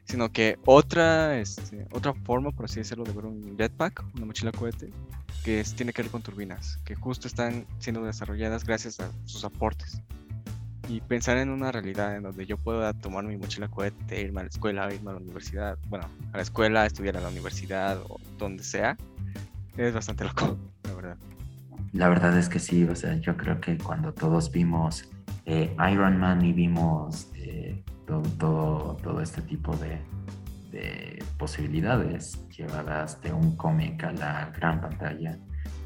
sino 0.02 0.32
que 0.32 0.58
otra, 0.66 1.38
este, 1.38 1.87
otra 1.92 2.14
forma, 2.14 2.50
por 2.50 2.64
así 2.64 2.80
decirlo, 2.80 3.04
de 3.04 3.12
ver 3.12 3.26
un 3.26 3.56
jetpack, 3.56 4.02
una 4.16 4.26
mochila 4.26 4.50
cohete, 4.50 4.90
que 5.44 5.62
tiene 5.76 5.92
que 5.92 6.02
ver 6.02 6.11
con 6.11 6.20
turbinas, 6.20 6.80
que 6.85 6.97
justo 6.97 7.28
están 7.28 7.64
siendo 7.78 8.02
desarrolladas 8.02 8.64
gracias 8.64 8.99
a 8.99 9.12
sus 9.25 9.44
aportes. 9.44 10.02
Y 10.88 11.02
pensar 11.02 11.37
en 11.37 11.50
una 11.50 11.71
realidad 11.71 12.16
en 12.16 12.23
donde 12.23 12.47
yo 12.47 12.57
pueda 12.57 12.95
tomar 12.95 13.23
mi 13.25 13.37
mochila 13.37 13.68
cohete, 13.68 14.23
irme 14.23 14.40
a 14.40 14.45
la 14.45 14.49
escuela, 14.49 14.92
irme 14.92 15.11
a 15.11 15.14
la 15.14 15.21
universidad, 15.21 15.78
bueno, 15.90 16.07
a 16.33 16.37
la 16.38 16.42
escuela, 16.42 16.87
estudiar 16.87 17.18
a 17.18 17.21
la 17.21 17.28
universidad 17.28 17.99
o 18.09 18.18
donde 18.38 18.64
sea, 18.64 18.97
es 19.76 19.92
bastante 19.92 20.25
loco, 20.25 20.57
la 20.85 20.95
verdad. 20.95 21.16
la 21.92 22.09
verdad 22.09 22.38
es 22.38 22.49
que 22.49 22.59
sí, 22.59 22.85
o 22.85 22.97
sea, 22.97 23.14
yo 23.16 23.37
creo 23.37 23.61
que 23.61 23.76
cuando 23.76 24.14
todos 24.14 24.50
vimos 24.50 25.11
eh, 25.45 25.76
Iron 25.92 26.18
Man 26.18 26.42
y 26.45 26.52
vimos 26.52 27.30
eh, 27.35 27.85
todo, 28.07 28.97
todo, 29.02 29.21
este 29.21 29.42
tipo 29.42 29.76
de, 29.76 30.00
de 30.71 31.23
posibilidades 31.37 32.49
llevadas 32.49 33.21
de 33.21 33.33
un 33.33 33.57
cómic 33.57 34.04
a 34.04 34.12
la 34.12 34.50
gran 34.57 34.80
pantalla, 34.80 35.38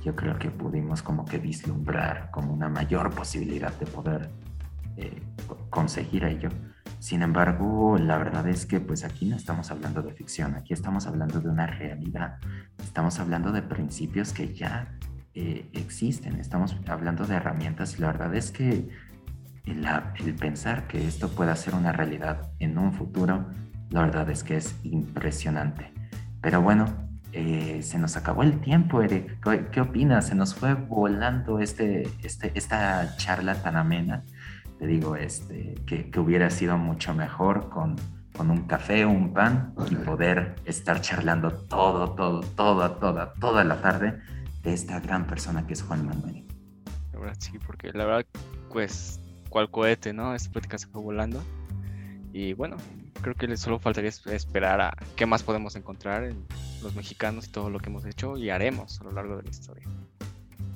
yo 0.05 0.15
creo 0.15 0.39
que 0.39 0.51
pudimos 0.51 1.03
como 1.03 1.25
que 1.25 1.39
vislumbrar 1.39 2.31
como 2.31 2.53
una 2.53 2.69
mayor 2.69 3.11
posibilidad 3.11 3.73
de 3.79 3.87
poder 3.87 4.31
eh, 4.97 5.23
conseguir 5.71 6.25
ello. 6.25 6.49
Sin 6.99 7.23
embargo, 7.23 7.99
la 7.99 8.17
verdad 8.19 8.47
es 8.49 8.65
que 8.67 8.79
pues 8.79 9.05
aquí 9.05 9.27
no 9.27 9.37
estamos 9.37 9.71
hablando 9.71 10.03
de 10.03 10.13
ficción, 10.13 10.55
aquí 10.55 10.73
estamos 10.73 11.07
hablando 11.07 11.41
de 11.41 11.49
una 11.49 11.67
realidad, 11.67 12.37
estamos 12.81 13.19
hablando 13.19 13.51
de 13.51 13.63
principios 13.63 14.33
que 14.33 14.55
ya 14.55 14.97
eh, 15.35 15.69
existen, 15.73 16.39
estamos 16.39 16.77
hablando 16.87 17.27
de 17.27 17.35
herramientas 17.37 17.99
y 17.99 18.03
la 18.03 18.09
verdad 18.09 18.35
es 18.35 18.53
que 18.53 18.89
el, 19.65 20.35
pensar 20.35 20.87
que 20.87 21.07
esto 21.07 21.29
pueda 21.31 21.57
ser 21.57 21.75
una 21.75 21.93
realidad 21.93 22.51
en 22.59 22.79
un 22.79 22.93
futuro, 22.93 23.47
la 23.91 24.03
verdad 24.03 24.29
es 24.31 24.45
que 24.45 24.57
es 24.57 24.77
impresionante. 24.83 25.93
Pero 26.41 26.61
bueno, 26.61 26.87
eh, 27.33 27.81
se 27.83 27.99
nos 27.99 28.17
acabó 28.17 28.43
el 28.43 28.61
tiempo, 28.61 29.03
Eric. 29.03 29.39
¿Qué, 29.71 29.81
opinas? 29.81 30.27
Se 30.27 30.35
nos 30.35 30.55
fue 30.55 30.75
volando 30.75 31.61
este, 31.61 32.09
este, 32.23 32.53
esta 32.55 33.17
charla 33.17 33.55
tan 33.55 33.77
amena. 33.77 34.23
Te 34.83 34.89
digo, 34.89 35.15
este, 35.15 35.77
que, 35.87 36.11
que 36.11 36.19
hubiera 36.19 36.51
sido 36.51 36.77
mucho 36.77 37.15
mejor 37.15 37.69
con, 37.69 37.95
con 38.37 38.51
un 38.51 38.62
café, 38.67 39.07
un 39.07 39.33
pan 39.33 39.73
y 39.89 39.95
poder 39.95 40.57
estar 40.65 41.01
charlando 41.01 41.53
todo, 41.53 42.17
todo, 42.17 42.41
toda, 42.41 42.99
toda, 42.99 43.33
toda 43.35 43.62
la 43.62 43.81
tarde 43.81 44.19
de 44.65 44.73
esta 44.73 44.99
gran 44.99 45.29
persona 45.29 45.65
que 45.69 45.75
es 45.75 45.83
Juan 45.83 46.05
Manuel. 46.05 46.45
La 47.12 47.21
verdad, 47.21 47.37
sí, 47.39 47.61
porque 47.65 47.93
la 47.93 48.07
verdad, 48.07 48.27
pues, 48.73 49.21
cual 49.51 49.71
cohete, 49.71 50.12
¿no? 50.12 50.35
Esta 50.35 50.51
plática 50.51 50.77
se 50.79 50.89
fue 50.89 51.01
volando. 51.01 51.41
Y 52.33 52.55
bueno, 52.55 52.77
creo 53.21 53.37
que 53.37 53.57
solo 53.57 53.79
faltaría 53.79 54.11
esperar 54.11 54.81
a 54.81 54.97
qué 55.15 55.27
más 55.27 55.45
podemos 55.45 55.77
encontrar 55.77 56.25
en 56.25 56.45
los 56.83 56.97
mexicanos 56.97 57.47
y 57.47 57.53
todo 57.53 57.71
lo 57.71 57.79
que 57.79 57.89
hemos 57.89 58.05
hecho 58.05 58.37
y 58.37 58.51
haremos 58.51 59.01
a 59.01 59.05
lo 59.05 59.12
largo 59.12 59.37
de 59.37 59.45
la 59.45 59.51
historia. 59.51 59.87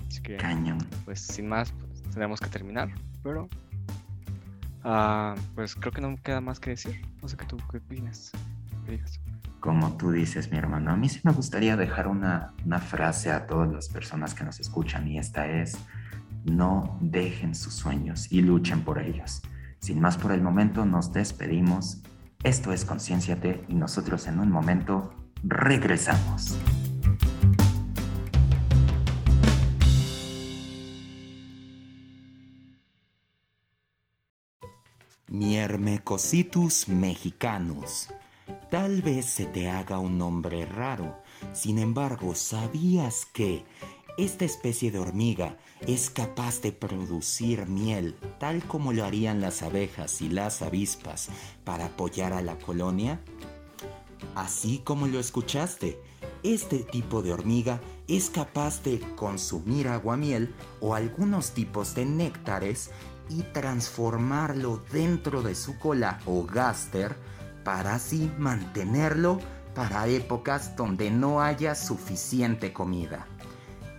Así 0.06 0.22
que, 0.22 0.36
Cañón. 0.36 0.78
pues 1.04 1.18
sin 1.22 1.48
más, 1.48 1.72
pues, 1.72 2.14
tenemos 2.14 2.38
que 2.38 2.48
terminar. 2.48 2.94
Pero, 3.24 3.48
uh, 4.86 5.38
pues 5.54 5.74
creo 5.74 5.92
que 5.92 6.00
no 6.00 6.16
queda 6.22 6.40
más 6.40 6.60
que 6.60 6.70
decir. 6.70 7.02
No 7.20 7.28
sé 7.28 7.36
qué 7.36 7.44
tú 7.44 7.58
qué 7.70 7.78
opinas. 7.78 8.32
Como 9.60 9.96
tú 9.96 10.12
dices, 10.12 10.50
mi 10.52 10.58
hermano, 10.58 10.92
a 10.92 10.96
mí 10.96 11.08
sí 11.08 11.20
me 11.24 11.32
gustaría 11.32 11.76
dejar 11.76 12.06
una, 12.06 12.52
una 12.64 12.78
frase 12.78 13.32
a 13.32 13.46
todas 13.46 13.70
las 13.72 13.88
personas 13.88 14.32
que 14.34 14.44
nos 14.44 14.60
escuchan 14.60 15.08
y 15.08 15.18
esta 15.18 15.48
es, 15.48 15.76
no 16.44 16.96
dejen 17.00 17.54
sus 17.54 17.74
sueños 17.74 18.30
y 18.30 18.42
luchen 18.42 18.82
por 18.82 19.00
ellos. 19.00 19.42
Sin 19.80 20.00
más 20.00 20.16
por 20.16 20.32
el 20.32 20.40
momento, 20.40 20.84
nos 20.84 21.12
despedimos. 21.12 22.02
Esto 22.44 22.72
es 22.72 22.84
Concienciate 22.84 23.64
y 23.68 23.74
nosotros 23.74 24.28
en 24.28 24.38
un 24.38 24.50
momento 24.50 25.12
regresamos. 25.42 26.56
Miermecositus 35.38 36.88
mexicanus. 36.88 38.08
Tal 38.70 39.02
vez 39.02 39.26
se 39.26 39.44
te 39.44 39.68
haga 39.68 39.98
un 39.98 40.16
nombre 40.16 40.64
raro, 40.64 41.20
sin 41.52 41.78
embargo, 41.78 42.34
¿sabías 42.34 43.26
que 43.26 43.66
esta 44.16 44.46
especie 44.46 44.90
de 44.90 44.98
hormiga 44.98 45.58
es 45.86 46.08
capaz 46.08 46.62
de 46.62 46.72
producir 46.72 47.66
miel 47.66 48.16
tal 48.40 48.64
como 48.66 48.94
lo 48.94 49.04
harían 49.04 49.42
las 49.42 49.62
abejas 49.62 50.22
y 50.22 50.30
las 50.30 50.62
avispas 50.62 51.28
para 51.64 51.86
apoyar 51.86 52.32
a 52.32 52.40
la 52.40 52.56
colonia? 52.56 53.20
Así 54.34 54.80
como 54.84 55.06
lo 55.06 55.20
escuchaste, 55.20 56.00
este 56.44 56.78
tipo 56.78 57.20
de 57.20 57.34
hormiga 57.34 57.82
es 58.08 58.30
capaz 58.30 58.82
de 58.82 59.00
consumir 59.16 59.88
aguamiel 59.88 60.54
o 60.80 60.94
algunos 60.94 61.50
tipos 61.50 61.94
de 61.94 62.06
néctares 62.06 62.90
y 63.28 63.42
transformarlo 63.42 64.82
dentro 64.92 65.42
de 65.42 65.54
su 65.54 65.78
cola 65.78 66.20
o 66.26 66.44
gáster 66.44 67.16
para 67.64 67.96
así 67.96 68.32
mantenerlo 68.38 69.40
para 69.74 70.06
épocas 70.06 70.76
donde 70.76 71.10
no 71.10 71.42
haya 71.42 71.74
suficiente 71.74 72.72
comida. 72.72 73.26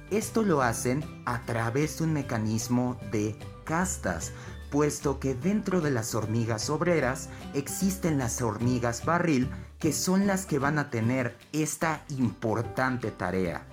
Esto 0.09 0.41
lo 0.41 0.61
hacen 0.61 1.03
a 1.25 1.45
través 1.45 1.97
de 1.97 2.05
un 2.05 2.13
mecanismo 2.13 2.97
de 3.11 3.37
castas, 3.65 4.31
puesto 4.71 5.19
que 5.19 5.35
dentro 5.35 5.81
de 5.81 5.91
las 5.91 6.15
hormigas 6.15 6.69
obreras 6.69 7.29
existen 7.53 8.17
las 8.17 8.41
hormigas 8.41 9.05
barril, 9.05 9.51
que 9.79 9.91
son 9.93 10.25
las 10.25 10.45
que 10.45 10.59
van 10.59 10.79
a 10.79 10.89
tener 10.89 11.37
esta 11.51 12.05
importante 12.09 13.11
tarea. 13.11 13.66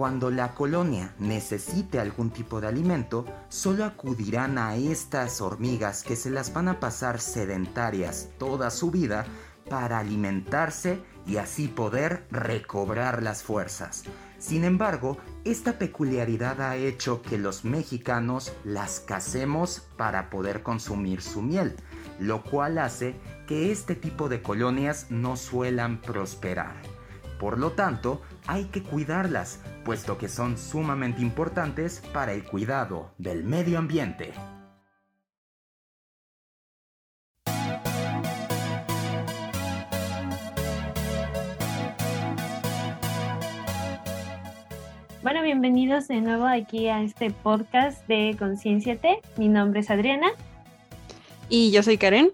Cuando 0.00 0.30
la 0.30 0.54
colonia 0.54 1.14
necesite 1.18 2.00
algún 2.00 2.30
tipo 2.30 2.58
de 2.58 2.68
alimento, 2.68 3.26
solo 3.50 3.84
acudirán 3.84 4.56
a 4.56 4.74
estas 4.74 5.42
hormigas 5.42 6.04
que 6.04 6.16
se 6.16 6.30
las 6.30 6.54
van 6.54 6.68
a 6.68 6.80
pasar 6.80 7.20
sedentarias 7.20 8.30
toda 8.38 8.70
su 8.70 8.90
vida 8.90 9.26
para 9.68 9.98
alimentarse 9.98 11.02
y 11.26 11.36
así 11.36 11.68
poder 11.68 12.26
recobrar 12.30 13.22
las 13.22 13.42
fuerzas. 13.42 14.04
Sin 14.38 14.64
embargo, 14.64 15.18
esta 15.44 15.78
peculiaridad 15.78 16.62
ha 16.62 16.76
hecho 16.76 17.20
que 17.20 17.36
los 17.36 17.66
mexicanos 17.66 18.54
las 18.64 19.00
casemos 19.00 19.82
para 19.98 20.30
poder 20.30 20.62
consumir 20.62 21.20
su 21.20 21.42
miel, 21.42 21.76
lo 22.18 22.42
cual 22.42 22.78
hace 22.78 23.16
que 23.46 23.70
este 23.70 23.96
tipo 23.96 24.30
de 24.30 24.40
colonias 24.40 25.10
no 25.10 25.36
suelan 25.36 26.00
prosperar. 26.00 26.99
Por 27.40 27.58
lo 27.58 27.72
tanto, 27.72 28.20
hay 28.46 28.64
que 28.66 28.82
cuidarlas, 28.82 29.64
puesto 29.82 30.18
que 30.18 30.28
son 30.28 30.58
sumamente 30.58 31.22
importantes 31.22 32.02
para 32.12 32.34
el 32.34 32.44
cuidado 32.44 33.14
del 33.16 33.44
medio 33.44 33.78
ambiente. 33.78 34.34
Bueno, 45.22 45.42
bienvenidos 45.42 46.08
de 46.08 46.20
nuevo 46.20 46.46
aquí 46.46 46.88
a 46.88 47.00
este 47.02 47.30
podcast 47.30 48.06
de 48.06 48.36
Conciencia 48.38 48.98
T. 48.98 49.22
Mi 49.38 49.48
nombre 49.48 49.80
es 49.80 49.90
Adriana. 49.90 50.28
Y 51.48 51.70
yo 51.70 51.82
soy 51.82 51.96
Karen. 51.96 52.30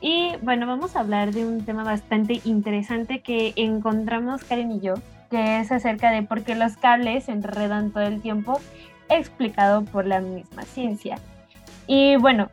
Y 0.00 0.32
bueno, 0.42 0.66
vamos 0.66 0.96
a 0.96 1.00
hablar 1.00 1.32
de 1.32 1.44
un 1.44 1.64
tema 1.64 1.84
bastante 1.84 2.40
interesante 2.44 3.20
que 3.20 3.52
encontramos 3.56 4.44
Karen 4.44 4.72
y 4.72 4.80
yo, 4.80 4.94
que 5.30 5.60
es 5.60 5.70
acerca 5.70 6.10
de 6.10 6.22
por 6.22 6.42
qué 6.42 6.54
los 6.54 6.76
cables 6.76 7.24
se 7.24 7.32
enredan 7.32 7.90
todo 7.90 8.04
el 8.04 8.22
tiempo, 8.22 8.60
explicado 9.10 9.84
por 9.84 10.06
la 10.06 10.20
misma 10.20 10.62
ciencia. 10.62 11.18
Y 11.86 12.16
bueno, 12.16 12.48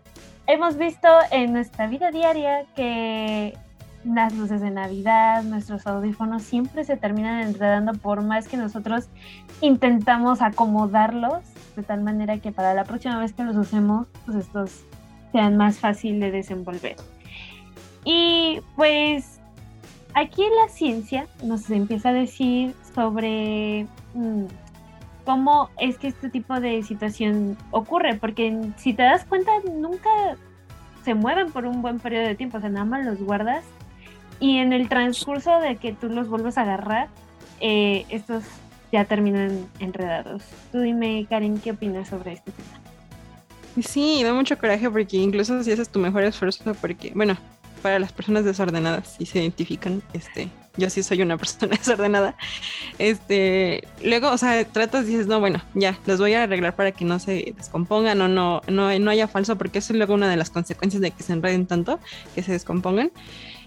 hemos 0.46 0.78
visto 0.78 1.08
en 1.32 1.54
nuestra 1.54 1.88
vida 1.88 2.12
diaria 2.12 2.66
que 2.76 3.58
las 4.04 4.34
luces 4.34 4.62
de 4.62 4.72
Navidad, 4.72 5.44
nuestros 5.44 5.88
audífonos 5.88 6.44
siempre 6.44 6.84
se 6.84 6.98
terminan 6.98 7.42
enredando 7.42 7.94
por 7.94 8.22
más 8.22 8.48
que 8.48 8.58
nosotros 8.58 9.10
intentamos 9.62 10.42
acomodarlos 10.42 11.44
de 11.76 11.84
tal 11.84 12.02
manera 12.02 12.40
que 12.40 12.52
para 12.52 12.74
la 12.74 12.84
próxima 12.84 13.20
vez 13.20 13.34
que 13.34 13.44
los 13.44 13.56
usemos, 13.56 14.08
pues 14.26 14.38
estos 14.38 14.84
sean 15.32 15.58
más 15.58 15.80
fácil 15.80 16.20
de 16.20 16.32
desenvolver. 16.32 16.96
Y 18.04 18.62
pues 18.76 19.40
aquí 20.14 20.44
la 20.62 20.70
ciencia 20.70 21.28
nos 21.44 21.70
empieza 21.70 22.10
a 22.10 22.14
decir 22.14 22.74
sobre 22.96 23.86
mm, 24.14 24.46
cómo 25.26 25.70
es 25.78 25.98
que 25.98 26.08
este 26.08 26.30
tipo 26.30 26.60
de 26.60 26.84
situación 26.84 27.58
ocurre, 27.72 28.16
porque 28.16 28.72
si 28.78 28.94
te 28.94 29.04
das 29.04 29.26
cuenta 29.26 29.52
nunca 29.76 30.10
se 31.04 31.14
mueven 31.14 31.52
por 31.52 31.66
un 31.66 31.82
buen 31.82 32.00
periodo 32.00 32.28
de 32.28 32.36
tiempo, 32.36 32.58
o 32.58 32.62
sea, 32.62 32.70
nada 32.70 32.86
más 32.86 33.06
los 33.06 33.20
guardas 33.20 33.64
y 34.40 34.58
en 34.58 34.74
el 34.74 34.90
transcurso 34.90 35.60
de 35.60 35.78
que 35.78 35.94
tú 35.94 36.10
los 36.10 36.28
vuelves 36.30 36.58
a 36.58 36.62
agarrar, 36.62 37.10
eh, 37.60 38.06
estos 38.10 38.44
ya 38.92 39.06
terminan 39.06 39.68
enredados. 39.80 40.44
Tú 40.72 40.80
dime, 40.80 41.26
Karen, 41.30 41.60
¿qué 41.60 41.72
opinas 41.72 42.08
sobre 42.10 42.34
este 42.34 42.52
tema? 42.52 42.80
Sí, 43.82 44.24
da 44.24 44.34
mucho 44.34 44.58
coraje 44.58 44.90
porque 44.90 45.18
incluso 45.18 45.64
si 45.64 45.72
haces 45.72 45.90
tu 45.90 46.00
mejor 46.00 46.24
esfuerzo, 46.24 46.74
porque, 46.76 47.12
bueno, 47.14 47.38
para 47.78 48.00
las 48.00 48.12
personas 48.12 48.44
desordenadas, 48.46 49.16
si 49.18 49.26
se 49.26 49.40
identifican, 49.40 50.02
este, 50.14 50.50
yo 50.78 50.90
sí 50.90 51.04
soy 51.04 51.22
una 51.22 51.38
persona 51.40 51.76
desordenada, 51.78 52.36
este, 53.00 53.88
luego, 54.04 54.32
o 54.32 54.38
sea, 54.38 54.64
tratas 54.66 55.06
y 55.06 55.10
dices, 55.10 55.28
no, 55.28 55.40
bueno, 55.40 55.62
ya, 55.74 55.98
los 56.06 56.20
voy 56.20 56.34
a 56.34 56.44
arreglar 56.44 56.76
para 56.76 56.92
que 56.92 57.06
no 57.06 57.20
se 57.20 57.54
descompongan 57.58 58.22
o 58.22 58.28
no, 58.28 58.62
no, 58.68 58.98
no 58.98 59.12
haya 59.12 59.28
falso, 59.28 59.58
porque 59.58 59.80
eso 59.80 59.94
es 59.94 59.98
luego 59.98 60.14
una 60.14 60.30
de 60.30 60.38
las 60.38 60.50
consecuencias 60.50 61.02
de 61.02 61.12
que 61.12 61.24
se 61.24 61.34
enreden 61.34 61.66
tanto, 61.66 62.00
que 62.36 62.44
se 62.44 62.52
descompongan. 62.52 63.12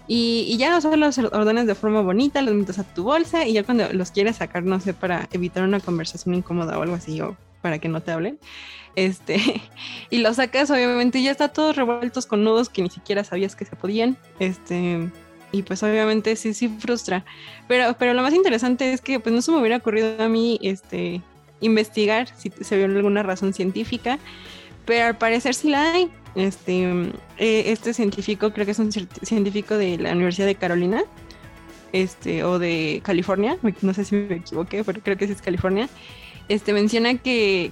Y, 0.07 0.45
y 0.49 0.57
ya 0.57 0.81
solo 0.81 0.97
los 0.97 1.17
ordenas 1.17 1.67
de 1.67 1.75
forma 1.75 2.01
bonita, 2.01 2.41
los 2.41 2.53
metes 2.53 2.79
a 2.79 2.83
tu 2.83 3.03
bolsa 3.03 3.45
y 3.45 3.53
ya 3.53 3.63
cuando 3.63 3.93
los 3.93 4.11
quieres 4.11 4.37
sacar, 4.37 4.63
no 4.63 4.79
sé, 4.79 4.93
para 4.93 5.29
evitar 5.31 5.63
una 5.63 5.79
conversación 5.79 6.35
incómoda 6.35 6.77
o 6.77 6.81
algo 6.81 6.95
así, 6.95 7.21
o 7.21 7.37
para 7.61 7.79
que 7.79 7.89
no 7.89 8.01
te 8.01 8.11
hablen, 8.11 8.39
este, 8.95 9.61
y 10.09 10.19
los 10.19 10.37
sacas, 10.37 10.69
obviamente 10.71 11.21
ya 11.21 11.31
está 11.31 11.49
todos 11.49 11.75
revueltos 11.75 12.25
con 12.25 12.43
nudos 12.43 12.69
que 12.69 12.81
ni 12.81 12.89
siquiera 12.89 13.23
sabías 13.23 13.55
que 13.55 13.65
se 13.65 13.75
podían, 13.75 14.17
este, 14.39 15.09
y 15.51 15.63
pues 15.63 15.83
obviamente 15.83 16.35
sí, 16.35 16.53
sí 16.53 16.69
frustra. 16.79 17.25
Pero, 17.67 17.95
pero 17.97 18.13
lo 18.13 18.21
más 18.21 18.33
interesante 18.33 18.93
es 18.93 19.01
que 19.01 19.19
pues 19.19 19.33
no 19.33 19.41
se 19.41 19.51
me 19.51 19.59
hubiera 19.59 19.77
ocurrido 19.77 20.21
a 20.23 20.27
mí, 20.27 20.59
este, 20.61 21.21
investigar 21.59 22.27
si 22.35 22.51
se 22.61 22.77
vio 22.77 22.85
alguna 22.85 23.23
razón 23.23 23.53
científica, 23.53 24.19
pero 24.85 25.05
al 25.05 25.17
parecer 25.17 25.53
sí 25.53 25.69
la 25.69 25.93
hay. 25.93 26.11
Este, 26.33 26.83
eh, 27.37 27.63
este 27.67 27.93
científico, 27.93 28.53
creo 28.53 28.65
que 28.65 28.71
es 28.71 28.79
un 28.79 28.89
científico 28.91 29.77
de 29.77 29.97
la 29.97 30.13
Universidad 30.13 30.47
de 30.47 30.55
Carolina, 30.55 31.03
este, 31.91 32.45
o 32.45 32.57
de 32.57 33.01
California, 33.03 33.57
no 33.81 33.93
sé 33.93 34.05
si 34.05 34.15
me 34.15 34.35
equivoqué, 34.35 34.83
pero 34.85 35.01
creo 35.01 35.17
que 35.17 35.27
sí 35.27 35.33
es 35.33 35.41
California, 35.41 35.89
este, 36.51 36.73
menciona 36.73 37.17
que, 37.17 37.71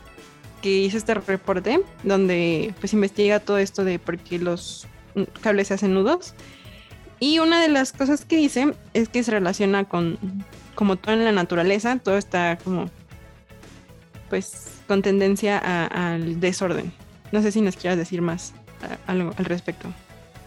que 0.61 0.69
hizo 0.69 0.97
este 0.97 1.13
reporte 1.13 1.81
donde 2.03 2.73
pues 2.79 2.93
investiga 2.93 3.39
todo 3.39 3.57
esto 3.57 3.83
de 3.83 3.99
por 3.99 4.17
qué 4.17 4.39
los 4.39 4.87
cables 5.41 5.67
se 5.67 5.75
hacen 5.75 5.93
nudos. 5.93 6.33
Y 7.19 7.39
una 7.39 7.61
de 7.61 7.67
las 7.67 7.91
cosas 7.91 8.23
que 8.23 8.37
dice 8.37 8.73
es 8.93 9.09
que 9.09 9.23
se 9.23 9.31
relaciona 9.31 9.83
con, 9.83 10.17
como 10.75 10.95
todo 10.95 11.13
en 11.13 11.25
la 11.25 11.33
naturaleza, 11.33 11.97
todo 11.97 12.17
está 12.17 12.57
como, 12.63 12.89
pues, 14.29 14.67
con 14.87 15.01
tendencia 15.01 15.57
al 15.57 16.39
desorden. 16.39 16.93
No 17.33 17.41
sé 17.41 17.51
si 17.51 17.59
nos 17.59 17.75
quieras 17.75 17.97
decir 17.97 18.21
más 18.21 18.53
algo 19.05 19.33
al 19.37 19.45
respecto. 19.45 19.89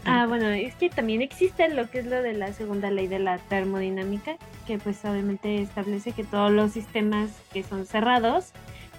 Ah, 0.05 0.27
bueno, 0.27 0.49
es 0.49 0.75
que 0.75 0.91
también 0.91 1.23
existe 1.23 1.69
lo 1.69 1.89
que 1.89 2.01
es 2.01 2.07
lo 2.07 2.23
de 2.23 2.33
la 2.33 2.53
segunda 2.53 2.91
ley 2.91 3.07
de 3.07 3.21
la 3.21 3.39
termodinámica, 3.39 4.37
que 4.67 4.79
pues 4.79 5.05
obviamente 5.05 5.63
establece 5.63 6.13
que 6.13 6.25
todos 6.25 6.51
los 6.51 6.73
sistemas 6.73 7.31
que 7.53 7.63
son 7.63 7.87
cerrados, 7.87 8.53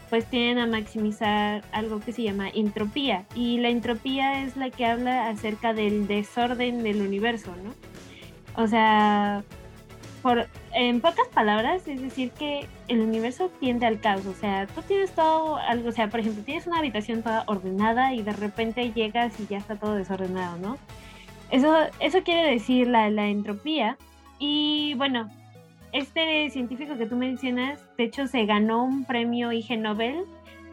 pues 0.10 0.26
tienden 0.26 0.60
a 0.60 0.68
maximizar 0.68 1.64
algo 1.72 2.00
que 2.00 2.14
se 2.14 2.24
llama 2.24 2.50
entropía. 2.50 3.26
Y 3.36 3.58
la 3.58 3.70
entropía 3.70 4.44
es 4.44 4.56
la 4.56 4.70
que 4.70 4.86
habla 4.86 5.28
acerca 5.30 5.74
del 5.74 6.08
desorden 6.08 6.84
del 6.84 7.02
universo, 7.02 7.54
¿no? 7.64 7.74
O 8.62 8.68
sea, 8.68 9.44
por, 10.24 10.48
en 10.74 11.02
pocas 11.02 11.28
palabras, 11.34 11.86
es 11.86 12.02
decir, 12.02 12.32
que 12.32 12.66
el 12.88 13.02
universo 13.02 13.52
tiende 13.60 13.86
al 13.86 14.00
caos. 14.00 14.26
O 14.26 14.34
sea, 14.34 14.66
tú 14.68 14.82
tienes 14.82 15.12
todo 15.12 15.58
algo, 15.58 15.90
o 15.90 15.92
sea, 15.92 16.10
por 16.10 16.22
ejemplo, 16.22 16.44
tienes 16.44 16.66
una 16.66 16.80
habitación 16.80 17.22
toda 17.22 17.44
ordenada 17.46 18.14
y 18.14 18.24
de 18.24 18.32
repente 18.32 18.92
llegas 18.94 19.38
y 19.40 19.48
ya 19.48 19.58
está 19.58 19.76
todo 19.76 19.96
desordenado, 19.96 20.58
¿no? 20.58 20.78
Eso, 21.52 21.76
eso 22.00 22.24
quiere 22.24 22.50
decir 22.50 22.88
la, 22.88 23.10
la 23.10 23.28
entropía. 23.28 23.98
Y 24.40 24.94
bueno, 24.96 25.30
este 25.92 26.50
científico 26.50 26.98
que 26.98 27.06
tú 27.06 27.18
mencionas, 27.18 27.80
de 27.98 28.06
hecho, 28.06 28.26
se 28.26 28.46
ganó 28.46 28.86
un 28.86 29.04
premio 29.04 29.52
IG 29.52 29.78
Nobel. 29.78 30.24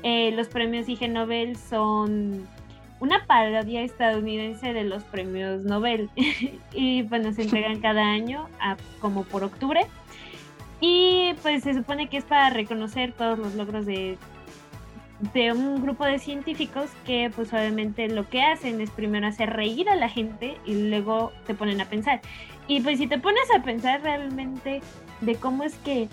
Eh, 0.04 0.30
los 0.33 0.47
premios 0.47 0.88
IG 0.88 1.11
Nobel 1.11 1.57
son 1.57 2.47
una 3.00 3.26
parodia 3.26 3.83
estadounidense 3.83 4.73
de 4.73 4.85
los 4.85 5.02
premios 5.04 5.62
Nobel. 5.62 6.11
y 6.73 7.02
bueno, 7.02 7.33
se 7.33 7.42
entregan 7.42 7.80
cada 7.83 8.02
año, 8.02 8.49
como 9.00 9.25
por 9.25 9.42
octubre. 9.42 9.87
Y 10.80 11.35
pues 11.42 11.64
se 11.64 11.75
supone 11.75 12.09
que 12.09 12.19
es 12.19 12.25
para 12.25 12.50
reconocer 12.50 13.12
todos 13.12 13.38
los 13.38 13.54
logros 13.54 13.85
de, 13.85 14.16
de 15.35 15.52
un 15.52 15.83
grupo 15.83 16.07
de 16.07 16.19
científicos 16.19 16.88
que 17.04 17.30
pues 17.35 17.52
obviamente 17.52 18.09
lo 18.09 18.28
que 18.28 18.42
hacen 18.42 18.80
es 18.80 18.90
primero 18.90 19.26
hacer 19.26 19.50
reír 19.50 19.90
a 19.90 19.97
la 19.97 20.09
gente 20.09 20.57
y 20.64 20.88
luego 20.88 21.33
te 21.47 21.54
ponen 21.54 21.80
a 21.80 21.87
pensar. 21.87 22.21
Y 22.66 22.80
pues 22.80 22.99
si 22.99 23.07
te 23.07 23.19
pones 23.19 23.45
a 23.54 23.62
pensar 23.62 24.02
realmente 24.02 24.80
de 25.21 25.35
cómo 25.35 25.64
es 25.64 25.75
que 25.78 26.09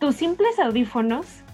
tus 0.00 0.16
simples 0.16 0.58
audífonos 0.58 1.44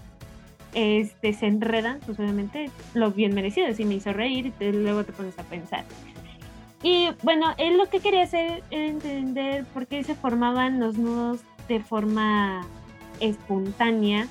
este, 0.77 1.33
se 1.33 1.47
enredan, 1.47 1.99
pues 2.05 2.19
obviamente 2.19 2.69
lo 2.93 3.09
bien 3.09 3.33
merecido, 3.33 3.73
si 3.73 3.83
me 3.83 3.95
hizo 3.95 4.13
reír 4.13 4.53
y 4.59 4.71
luego 4.71 5.03
te 5.03 5.11
pones 5.11 5.37
a 5.39 5.43
pensar. 5.43 5.85
Y 6.83 7.09
bueno, 7.23 7.55
él 7.57 7.79
lo 7.79 7.87
que 7.87 7.99
quería 7.99 8.21
hacer 8.21 8.63
era 8.69 8.85
entender 8.85 9.65
por 9.73 9.87
qué 9.87 10.03
se 10.03 10.13
formaban 10.13 10.79
los 10.79 10.95
nudos 10.95 11.41
de 11.67 11.79
forma 11.79 12.63
espontánea 13.19 14.27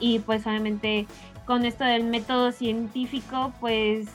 y 0.00 0.18
pues 0.18 0.44
obviamente 0.48 1.06
con 1.46 1.64
esto 1.64 1.84
del 1.84 2.02
método 2.02 2.50
científico 2.50 3.52
pues 3.60 4.08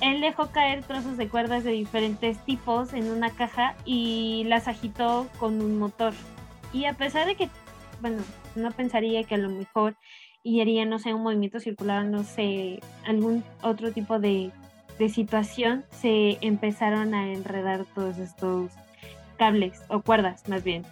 él 0.00 0.20
dejó 0.20 0.52
caer 0.52 0.84
trozos 0.84 1.16
de 1.16 1.28
cuerdas 1.28 1.64
de 1.64 1.72
diferentes 1.72 2.38
tipos 2.44 2.92
en 2.92 3.10
una 3.10 3.30
caja 3.30 3.74
y 3.84 4.44
las 4.46 4.68
agitó 4.68 5.26
con 5.40 5.60
un 5.60 5.76
motor. 5.76 6.14
Y 6.72 6.84
a 6.84 6.94
pesar 6.94 7.26
de 7.26 7.34
que, 7.34 7.50
bueno, 8.00 8.22
no 8.54 8.70
pensaría 8.72 9.24
que 9.24 9.34
a 9.34 9.38
lo 9.38 9.50
mejor 9.50 9.96
y 10.42 10.84
no 10.86 10.98
sé, 10.98 11.12
un 11.12 11.22
movimiento 11.22 11.60
circular, 11.60 12.04
no 12.04 12.24
sé, 12.24 12.80
algún 13.06 13.44
otro 13.62 13.92
tipo 13.92 14.18
de, 14.18 14.50
situación, 15.08 15.84
se 15.90 16.36
empezaron 16.42 17.14
a 17.14 17.32
enredar 17.32 17.86
todos 17.94 18.18
estos 18.18 18.70
cables 19.38 19.80
o 19.88 20.02
cuerdas 20.02 20.46
más 20.46 20.62
bien. 20.62 20.84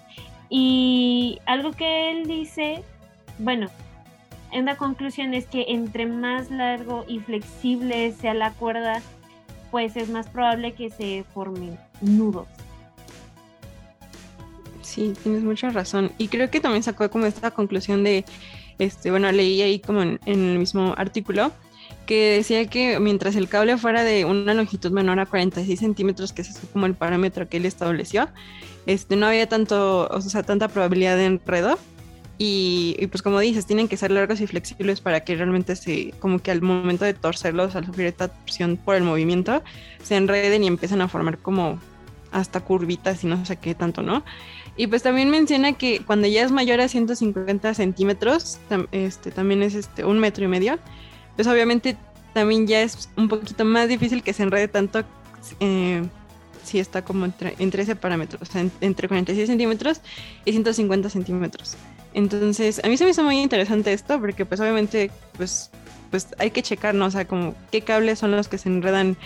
Y 0.48 1.40
algo 1.44 1.72
que 1.72 2.10
él 2.10 2.26
dice, 2.26 2.82
bueno, 3.38 3.68
en 4.50 4.64
la 4.64 4.78
conclusión 4.78 5.34
es 5.34 5.46
que 5.46 5.66
entre 5.68 6.06
más 6.06 6.50
largo 6.50 7.04
y 7.06 7.18
flexible 7.18 8.12
sea 8.12 8.32
la 8.32 8.52
cuerda, 8.52 9.02
pues 9.70 9.94
es 9.94 10.08
más 10.08 10.26
probable 10.30 10.72
que 10.72 10.88
se 10.88 11.24
formen 11.34 11.78
nudos. 12.00 12.48
Sí, 14.88 15.12
tienes 15.22 15.42
mucha 15.42 15.68
razón. 15.68 16.12
Y 16.16 16.28
creo 16.28 16.50
que 16.50 16.60
también 16.60 16.82
sacó 16.82 17.10
como 17.10 17.26
esta 17.26 17.50
conclusión 17.50 18.04
de, 18.04 18.24
este, 18.78 19.10
bueno, 19.10 19.30
leí 19.30 19.60
ahí 19.60 19.80
como 19.80 20.00
en, 20.00 20.18
el 20.24 20.58
mismo 20.58 20.94
artículo, 20.96 21.52
que 22.06 22.36
decía 22.36 22.66
que 22.68 22.98
mientras 22.98 23.36
el 23.36 23.50
cable 23.50 23.76
fuera 23.76 24.02
de 24.02 24.24
una 24.24 24.54
longitud 24.54 24.90
menor 24.90 25.20
a 25.20 25.26
46 25.26 25.78
centímetros, 25.78 26.32
que 26.32 26.40
es 26.40 26.58
como 26.72 26.86
el 26.86 26.94
parámetro 26.94 27.50
que 27.50 27.58
él 27.58 27.66
estableció, 27.66 28.30
este, 28.86 29.14
no 29.16 29.26
había 29.26 29.46
tanto, 29.46 30.08
o 30.08 30.20
sea, 30.22 30.42
tanta 30.42 30.68
probabilidad 30.68 31.16
de 31.16 31.26
enredo. 31.26 31.78
Y, 32.38 33.06
pues 33.10 33.20
como 33.20 33.40
dices, 33.40 33.66
tienen 33.66 33.88
que 33.88 33.98
ser 33.98 34.10
largos 34.10 34.40
y 34.40 34.46
flexibles 34.46 35.02
para 35.02 35.20
que 35.20 35.36
realmente 35.36 35.76
se, 35.76 36.14
como 36.18 36.38
que 36.38 36.50
al 36.50 36.62
momento 36.62 37.04
de 37.04 37.12
torcerlos, 37.12 37.76
al 37.76 37.84
sufrir 37.84 38.06
esta 38.06 38.28
torsión 38.28 38.78
por 38.78 38.94
el 38.94 39.02
movimiento, 39.02 39.62
se 40.02 40.16
enreden 40.16 40.64
y 40.64 40.68
empiezan 40.68 41.02
a 41.02 41.08
formar 41.08 41.36
como 41.38 41.78
hasta 42.32 42.60
curvitas 42.60 43.24
y 43.24 43.26
no 43.26 43.44
sé 43.44 43.56
qué 43.56 43.74
tanto, 43.74 44.02
¿no? 44.02 44.24
Y 44.76 44.86
pues 44.86 45.02
también 45.02 45.30
menciona 45.30 45.72
que 45.72 46.00
cuando 46.06 46.28
ya 46.28 46.44
es 46.44 46.52
mayor 46.52 46.80
a 46.80 46.88
150 46.88 47.74
centímetros, 47.74 48.58
este, 48.92 49.30
también 49.30 49.62
es 49.62 49.74
este, 49.74 50.04
un 50.04 50.18
metro 50.20 50.44
y 50.44 50.48
medio, 50.48 50.78
pues 51.34 51.48
obviamente 51.48 51.96
también 52.32 52.66
ya 52.66 52.82
es 52.82 53.08
un 53.16 53.28
poquito 53.28 53.64
más 53.64 53.88
difícil 53.88 54.22
que 54.22 54.32
se 54.32 54.44
enrede 54.44 54.68
tanto 54.68 55.02
eh, 55.60 56.02
si 56.62 56.78
está 56.78 57.02
como 57.02 57.24
entre, 57.24 57.56
ese 57.58 57.96
parámetro, 57.96 58.38
o 58.40 58.44
sea, 58.44 58.64
entre 58.80 59.08
46 59.08 59.48
centímetros 59.48 60.00
y 60.44 60.52
150 60.52 61.10
centímetros. 61.10 61.76
Entonces, 62.14 62.80
a 62.84 62.88
mí 62.88 62.96
se 62.96 63.04
me 63.04 63.10
hizo 63.10 63.22
muy 63.22 63.38
interesante 63.38 63.92
esto 63.92 64.20
porque 64.20 64.44
pues 64.44 64.60
obviamente 64.60 65.10
pues, 65.36 65.70
pues 66.10 66.28
hay 66.38 66.50
que 66.50 66.62
checar, 66.62 66.94
¿no? 66.94 67.06
O 67.06 67.10
sea, 67.10 67.26
como 67.26 67.54
qué 67.72 67.80
cables 67.80 68.18
son 68.18 68.32
los 68.32 68.48
que 68.48 68.58
se 68.58 68.68
enredan 68.68 69.16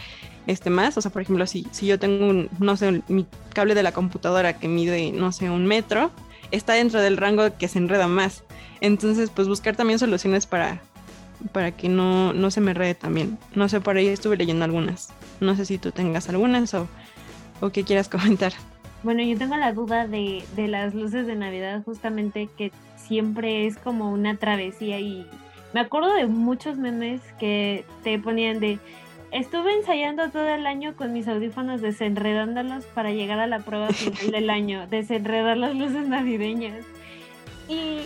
este 0.46 0.70
más. 0.70 0.96
O 0.96 1.00
sea, 1.00 1.11
por 1.11 1.22
ejemplo, 1.22 1.46
si, 1.46 1.66
si 1.70 1.87
yo 1.87 1.98
tengo 1.98 2.26
un, 2.26 2.48
no 2.59 2.76
sé, 2.76 3.02
mi 3.09 3.26
cable 3.52 3.74
de 3.74 3.83
la 3.83 3.92
computadora 3.92 4.59
que 4.59 4.68
mide, 4.68 5.12
no 5.12 5.33
sé, 5.33 5.50
un 5.50 5.66
metro, 5.66 6.11
está 6.50 6.74
dentro 6.74 7.00
del 7.00 7.16
rango 7.16 7.57
que 7.57 7.68
se 7.68 7.78
enreda 7.78 8.09
más. 8.09 8.44
Entonces, 8.81 9.31
pues 9.31 9.48
buscar 9.48 9.76
también 9.76 9.98
soluciones 9.98 10.46
para, 10.46 10.81
para 11.52 11.72
que 11.72 11.88
no, 11.88 12.33
no 12.33 12.50
se 12.50 12.61
me 12.61 12.72
enrede 12.72 12.94
también. 12.94 13.38
No 13.55 13.68
sé, 13.68 13.81
por 13.81 13.96
ahí 13.96 14.09
estuve 14.09 14.37
leyendo 14.37 14.64
algunas. 14.64 15.11
No 15.40 15.57
sé 15.57 15.64
si 15.64 15.78
tú 15.78 15.92
tengas 15.92 16.28
algunas 16.28 16.74
o, 16.74 16.88
o 17.61 17.70
qué 17.70 17.85
quieras 17.85 18.09
comentar. 18.11 18.52
Bueno, 19.02 19.22
yo 19.22 19.37
tengo 19.37 19.57
la 19.57 19.72
duda 19.72 20.07
de, 20.07 20.44
de 20.55 20.68
las 20.68 20.94
luces 20.94 21.26
de 21.26 21.35
Navidad, 21.35 21.83
justamente 21.85 22.48
que 22.57 22.70
siempre 22.96 23.66
es 23.66 23.76
como 23.76 24.12
una 24.12 24.37
travesía 24.37 25.00
y 25.00 25.26
me 25.72 25.81
acuerdo 25.81 26.12
de 26.14 26.26
muchos 26.26 26.76
memes 26.76 27.20
que 27.38 27.85
te 28.05 28.18
ponían 28.18 28.61
de 28.61 28.78
Estuve 29.33 29.73
ensayando 29.75 30.31
todo 30.31 30.47
el 30.47 30.66
año 30.66 30.95
con 30.95 31.14
mis 31.14 31.27
audífonos 31.27 31.81
desenredándolos 31.81 32.85
para 32.85 33.12
llegar 33.12 33.38
a 33.38 33.47
la 33.47 33.61
prueba 33.61 33.88
final 33.88 34.31
del 34.31 34.51
año, 34.51 34.87
desenredar 34.88 35.57
las 35.57 35.75
luces 35.75 36.07
navideñas. 36.07 36.85
Y, 37.66 38.03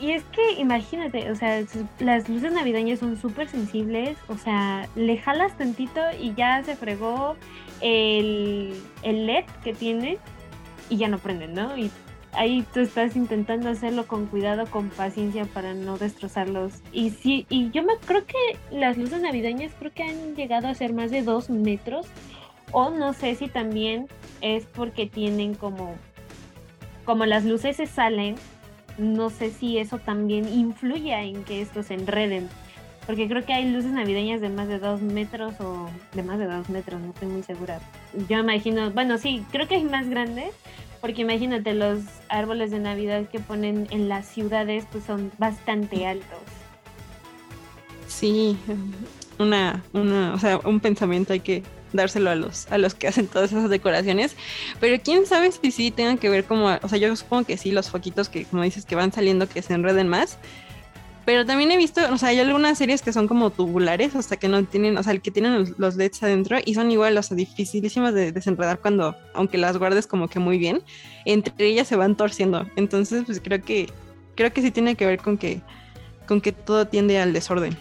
y 0.00 0.10
es 0.10 0.24
que 0.24 0.54
imagínate, 0.60 1.30
o 1.30 1.36
sea, 1.36 1.62
las 2.00 2.28
luces 2.28 2.52
navideñas 2.52 2.98
son 2.98 3.16
súper 3.16 3.48
sensibles, 3.48 4.18
o 4.28 4.36
sea, 4.36 4.88
le 4.96 5.16
jalas 5.16 5.56
tantito 5.56 6.00
y 6.20 6.34
ya 6.34 6.60
se 6.64 6.74
fregó 6.74 7.36
el, 7.80 8.74
el 9.02 9.26
LED 9.26 9.44
que 9.62 9.74
tiene 9.74 10.18
y 10.90 10.96
ya 10.96 11.06
no 11.06 11.18
prenden, 11.18 11.54
¿no? 11.54 11.76
Y 11.76 11.92
ahí 12.36 12.64
tú 12.72 12.80
estás 12.80 13.16
intentando 13.16 13.68
hacerlo 13.68 14.06
con 14.06 14.26
cuidado, 14.26 14.66
con 14.66 14.90
paciencia 14.90 15.44
para 15.46 15.74
no 15.74 15.96
destrozarlos. 15.98 16.74
Y 16.92 17.10
sí, 17.10 17.46
y 17.48 17.70
yo 17.70 17.82
me 17.82 17.94
creo 18.06 18.24
que 18.26 18.36
las 18.70 18.96
luces 18.96 19.20
navideñas 19.20 19.72
creo 19.78 19.92
que 19.92 20.02
han 20.02 20.34
llegado 20.34 20.68
a 20.68 20.74
ser 20.74 20.92
más 20.92 21.10
de 21.10 21.22
dos 21.22 21.50
metros. 21.50 22.06
O 22.72 22.90
no 22.90 23.12
sé 23.12 23.34
si 23.36 23.48
también 23.48 24.08
es 24.40 24.66
porque 24.66 25.06
tienen 25.06 25.54
como, 25.54 25.94
como 27.04 27.24
las 27.24 27.44
luces 27.44 27.76
se 27.76 27.86
salen, 27.86 28.34
no 28.98 29.30
sé 29.30 29.50
si 29.50 29.78
eso 29.78 29.98
también 29.98 30.48
influye 30.48 31.14
en 31.14 31.44
que 31.44 31.60
estos 31.60 31.86
se 31.86 31.94
enreden. 31.94 32.48
Porque 33.06 33.28
creo 33.28 33.44
que 33.44 33.52
hay 33.52 33.70
luces 33.70 33.92
navideñas 33.92 34.40
de 34.40 34.48
más 34.48 34.66
de 34.66 34.78
dos 34.78 35.02
metros 35.02 35.60
o 35.60 35.88
de 36.14 36.22
más 36.22 36.38
de 36.38 36.46
dos 36.46 36.70
metros, 36.70 37.00
no 37.00 37.10
estoy 37.10 37.28
muy 37.28 37.42
segura. 37.42 37.78
Yo 38.28 38.38
imagino, 38.38 38.90
bueno, 38.90 39.18
sí, 39.18 39.44
creo 39.52 39.68
que 39.68 39.76
hay 39.76 39.84
más 39.84 40.08
grandes, 40.08 40.54
porque 41.04 41.20
imagínate, 41.20 41.74
los 41.74 41.98
árboles 42.30 42.70
de 42.70 42.78
Navidad 42.78 43.28
que 43.28 43.38
ponen 43.38 43.86
en 43.90 44.08
las 44.08 44.24
ciudades 44.24 44.86
pues 44.90 45.04
son 45.04 45.30
bastante 45.36 46.06
altos. 46.06 46.38
Sí, 48.08 48.56
una, 49.38 49.84
una, 49.92 50.32
o 50.32 50.38
sea, 50.38 50.60
un 50.64 50.80
pensamiento 50.80 51.34
hay 51.34 51.40
que 51.40 51.62
dárselo 51.92 52.30
a 52.30 52.34
los, 52.36 52.72
a 52.72 52.78
los 52.78 52.94
que 52.94 53.06
hacen 53.06 53.26
todas 53.26 53.52
esas 53.52 53.68
decoraciones. 53.68 54.34
Pero 54.80 54.98
quién 55.04 55.26
sabe 55.26 55.52
si 55.52 55.70
sí 55.72 55.90
tengan 55.90 56.16
que 56.16 56.30
ver 56.30 56.46
como, 56.46 56.70
o 56.80 56.88
sea, 56.88 56.98
yo 56.98 57.14
supongo 57.16 57.44
que 57.44 57.58
sí, 57.58 57.70
los 57.70 57.90
foquitos 57.90 58.30
que 58.30 58.46
como 58.46 58.62
dices 58.62 58.86
que 58.86 58.94
van 58.94 59.12
saliendo 59.12 59.46
que 59.46 59.60
se 59.60 59.74
enreden 59.74 60.08
más. 60.08 60.38
Pero 61.24 61.46
también 61.46 61.70
he 61.70 61.76
visto, 61.76 62.00
o 62.12 62.18
sea, 62.18 62.30
hay 62.30 62.40
algunas 62.40 62.76
series 62.76 63.00
que 63.00 63.12
son 63.12 63.28
como 63.28 63.50
tubulares, 63.50 64.14
hasta 64.14 64.36
que 64.36 64.48
no 64.48 64.62
tienen, 64.64 64.98
o 64.98 65.02
sea, 65.02 65.12
el 65.12 65.22
que 65.22 65.30
tienen 65.30 65.74
los 65.78 65.96
LEDs 65.96 66.22
adentro 66.22 66.58
y 66.64 66.74
son 66.74 66.90
igual, 66.90 67.16
o 67.16 67.22
sea, 67.22 67.36
dificilísimas 67.36 68.12
de 68.12 68.32
desenredar 68.32 68.78
cuando, 68.80 69.16
aunque 69.32 69.56
las 69.56 69.78
guardes 69.78 70.06
como 70.06 70.28
que 70.28 70.38
muy 70.38 70.58
bien, 70.58 70.82
entre 71.24 71.66
ellas 71.66 71.88
se 71.88 71.96
van 71.96 72.14
torciendo. 72.14 72.66
Entonces, 72.76 73.24
pues 73.24 73.40
creo 73.40 73.62
que, 73.62 73.88
creo 74.34 74.52
que 74.52 74.60
sí 74.60 74.70
tiene 74.70 74.96
que 74.96 75.06
ver 75.06 75.18
con 75.18 75.38
que, 75.38 75.62
con 76.26 76.42
que 76.42 76.52
todo 76.52 76.86
tiende 76.86 77.18
al 77.18 77.32
desorden. 77.32 77.74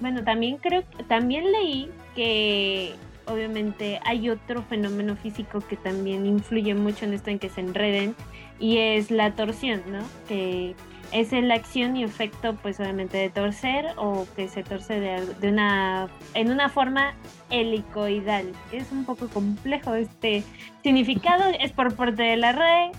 Bueno, 0.00 0.24
también 0.24 0.56
creo, 0.56 0.84
también 1.08 1.52
leí 1.52 1.90
que 2.14 2.94
obviamente 3.26 4.00
hay 4.04 4.30
otro 4.30 4.62
fenómeno 4.62 5.16
físico 5.16 5.60
que 5.60 5.76
también 5.76 6.26
influye 6.26 6.74
mucho 6.74 7.04
en 7.04 7.14
esto 7.14 7.30
en 7.30 7.38
que 7.38 7.48
se 7.48 7.60
enreden 7.60 8.14
y 8.58 8.78
es 8.78 9.10
la 9.10 9.34
torsión, 9.34 9.82
¿no? 9.88 10.00
Que 10.28 10.74
es 11.12 11.32
la 11.32 11.54
acción 11.54 11.96
y 11.96 12.04
efecto, 12.04 12.56
pues 12.60 12.80
obviamente 12.80 13.18
de 13.18 13.30
torcer 13.30 13.86
o 13.96 14.26
que 14.36 14.48
se 14.48 14.62
torce 14.62 15.00
de, 15.00 15.48
una, 15.48 16.08
en 16.34 16.50
una 16.50 16.68
forma 16.68 17.14
helicoidal. 17.50 18.52
Es 18.72 18.90
un 18.92 19.04
poco 19.04 19.28
complejo 19.28 19.94
este 19.94 20.44
significado, 20.82 21.44
es 21.60 21.72
por 21.72 21.94
parte 21.94 22.22
de 22.22 22.36
la 22.36 22.52
red. 22.52 22.92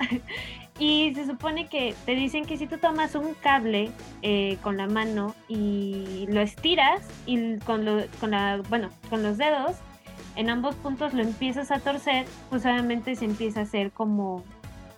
y 0.78 1.14
se 1.14 1.26
supone 1.26 1.68
que 1.68 1.94
te 2.04 2.14
dicen 2.14 2.44
que 2.44 2.56
si 2.56 2.66
tú 2.66 2.78
tomas 2.78 3.14
un 3.14 3.34
cable 3.34 3.90
eh, 4.22 4.58
con 4.62 4.76
la 4.76 4.86
mano 4.86 5.34
y 5.48 6.26
lo 6.28 6.40
estiras 6.40 7.02
y 7.26 7.58
con, 7.58 7.86
con, 8.20 8.32
la, 8.32 8.60
bueno, 8.68 8.90
con 9.08 9.22
los 9.22 9.38
dedos, 9.38 9.76
en 10.36 10.50
ambos 10.50 10.74
puntos 10.76 11.14
lo 11.14 11.22
empiezas 11.22 11.70
a 11.70 11.78
torcer, 11.78 12.26
pues 12.50 12.64
obviamente 12.64 13.14
se 13.14 13.24
empieza 13.24 13.60
a 13.60 13.62
hacer 13.62 13.92
como 13.92 14.42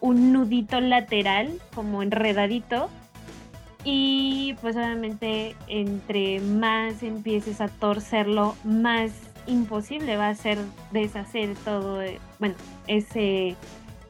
un 0.07 0.33
nudito 0.33 0.81
lateral, 0.81 1.61
como 1.75 2.03
enredadito. 2.03 2.88
Y 3.85 4.57
pues 4.61 4.77
obviamente 4.77 5.55
entre 5.69 6.40
más 6.40 7.03
empieces 7.03 7.61
a 7.61 7.69
torcerlo, 7.69 8.55
más 8.64 9.12
imposible 9.47 10.16
va 10.16 10.29
a 10.29 10.35
ser 10.35 10.59
deshacer 10.92 11.55
todo, 11.64 12.03
eh, 12.03 12.19
bueno, 12.40 12.55
ese, 12.88 13.55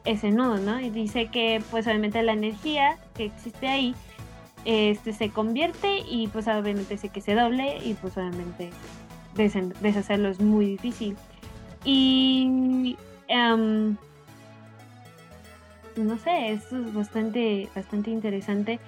ese 0.05 0.31
nudo, 0.31 0.57
¿no? 0.57 0.79
Y 0.79 0.89
dice 0.89 1.27
que 1.27 1.61
pues 1.69 1.85
obviamente 1.85 2.21
la 2.23 2.33
energía 2.33 2.97
que 3.15 3.25
existe 3.25 3.67
ahí 3.67 3.95
este, 4.65 5.13
se 5.13 5.29
convierte 5.29 5.99
y 5.99 6.27
pues 6.27 6.47
obviamente 6.47 6.95
dice 6.95 7.09
que 7.09 7.21
se 7.21 7.35
doble 7.35 7.77
y 7.83 7.93
pues 7.93 8.17
obviamente 8.17 8.71
deshacerlo 9.35 10.29
es 10.29 10.39
muy 10.39 10.65
difícil. 10.71 11.15
Y 11.85 12.97
em, 13.27 13.95
no 16.03 16.17
sé, 16.17 16.51
esto 16.51 16.77
es 16.77 16.93
bastante, 16.93 17.69
bastante 17.75 18.11
interesante. 18.11 18.79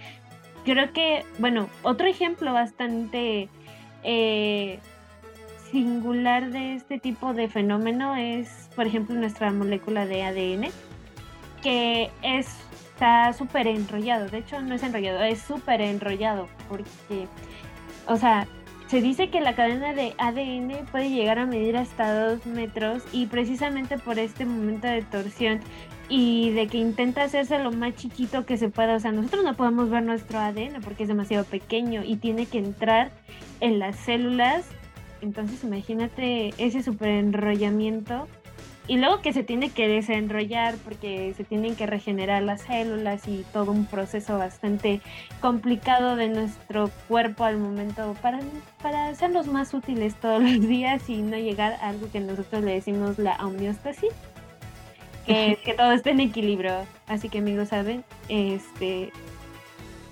Creo 0.66 0.92
que, 0.94 1.24
bueno, 1.40 1.70
otro 1.84 2.08
ejemplo 2.08 2.54
bastante 2.54 3.50
eh, 4.04 4.80
singular 5.72 6.52
de 6.52 6.76
este 6.76 7.00
tipo 7.00 7.34
de 7.34 7.48
fenómeno 7.48 8.16
es, 8.16 8.70
por 8.76 8.88
ejemplo, 8.88 9.16
nuestra 9.16 9.52
molécula 9.52 10.06
de 10.06 10.24
ADN, 10.24 10.68
que 11.62 12.12
está 12.24 13.34
súper 13.34 13.68
enrollado. 13.68 14.28
De 14.30 14.40
hecho, 14.40 14.62
no 14.62 14.76
es 14.76 14.84
enrollado, 14.84 15.24
es 15.24 15.42
súper 15.42 15.82
enrollado, 15.82 16.48
porque, 16.68 17.28
o 18.08 18.18
sea, 18.18 18.48
se 18.88 19.02
dice 19.02 19.30
que 19.30 19.40
la 19.40 19.54
cadena 19.54 19.94
de 19.94 20.16
ADN 20.18 20.88
puede 20.92 21.12
llegar 21.12 21.38
a 21.38 21.46
medir 21.46 21.78
hasta 21.78 22.32
dos 22.32 22.46
metros 22.48 23.04
y 23.12 23.28
precisamente 23.28 24.00
por 24.00 24.18
este 24.18 24.46
momento 24.46 24.88
de 24.88 25.04
torsión 25.04 25.60
y 26.10 26.50
de 26.52 26.68
que 26.68 26.78
intenta 26.78 27.24
hacerse 27.24 27.60
lo 27.60 27.72
más 27.72 27.96
chiquito 27.96 28.46
que 28.46 28.58
se 28.58 28.70
pueda. 28.70 28.96
O 28.96 29.00
sea, 29.00 29.12
nosotros 29.12 29.44
no 29.44 29.56
podemos 29.56 29.90
ver 29.90 30.04
nuestro 30.04 30.40
ADN 30.40 30.82
porque 30.84 31.04
es 31.04 31.10
demasiado 31.10 31.46
pequeño 31.46 32.04
y 32.04 32.18
tiene 32.18 32.48
que 32.48 32.58
entrar 32.58 33.12
en 33.62 33.80
las 33.80 33.96
células. 33.98 34.66
Entonces 35.22 35.64
imagínate 35.64 36.54
ese 36.58 36.82
super 36.82 37.10
enrollamiento 37.10 38.28
y 38.90 38.98
luego 38.98 39.22
que 39.22 39.34
se 39.34 39.44
tiene 39.44 39.70
que 39.70 39.88
desenrollar 39.88 40.76
porque 40.78 41.36
se 41.38 41.44
tienen 41.44 41.76
que 41.76 41.86
regenerar 41.86 42.42
las 42.42 42.62
células 42.62 43.28
y 43.28 43.46
todo 43.54 43.72
un 43.72 43.86
proceso 43.86 44.40
bastante 44.40 45.00
complicado 45.42 46.16
de 46.16 46.28
nuestro 46.30 46.90
cuerpo 47.08 47.44
al 47.44 47.58
momento 47.58 48.16
para, 48.20 48.40
para 48.82 49.10
hacerlos 49.10 49.46
más 49.46 49.76
útiles 49.76 50.16
todos 50.16 50.42
los 50.42 50.62
días 50.68 51.08
y 51.08 51.22
no 51.22 51.38
llegar 51.38 51.74
a 51.74 51.90
algo 51.90 52.10
que 52.12 52.20
nosotros 52.20 52.64
le 52.64 52.74
decimos 52.74 53.20
la 53.20 53.36
homeostasis 53.46 54.10
que, 55.26 55.76
todo 55.78 55.92
esté 55.92 56.12
en 56.12 56.20
equilibrio. 56.20 56.86
Así 57.08 57.30
que 57.30 57.40
amigos 57.40 57.70
saben, 57.70 58.04
este 58.28 59.12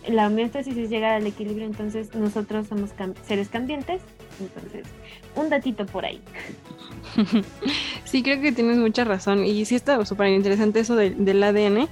la 0.08 0.28
homeostasis 0.28 0.78
es 0.78 0.90
llegar 0.90 1.16
al 1.16 1.28
equilibrio, 1.28 1.66
entonces 1.66 2.16
nosotros 2.16 2.68
somos 2.68 2.92
seres 3.26 3.50
cambiantes, 3.50 4.02
entonces 4.40 4.86
un 5.36 5.50
datito 5.50 5.86
por 5.86 6.06
ahí. 6.06 6.22
Sí, 8.06 8.24
creo 8.24 8.42
que 8.42 8.54
tienes 8.54 8.78
mucha 8.78 9.04
razón. 9.04 9.44
Y 9.44 9.66
sí 9.66 9.76
está 9.76 10.04
súper 10.06 10.30
interesante 10.30 10.80
eso 10.80 10.96
del 10.96 11.44
ADN 11.44 11.90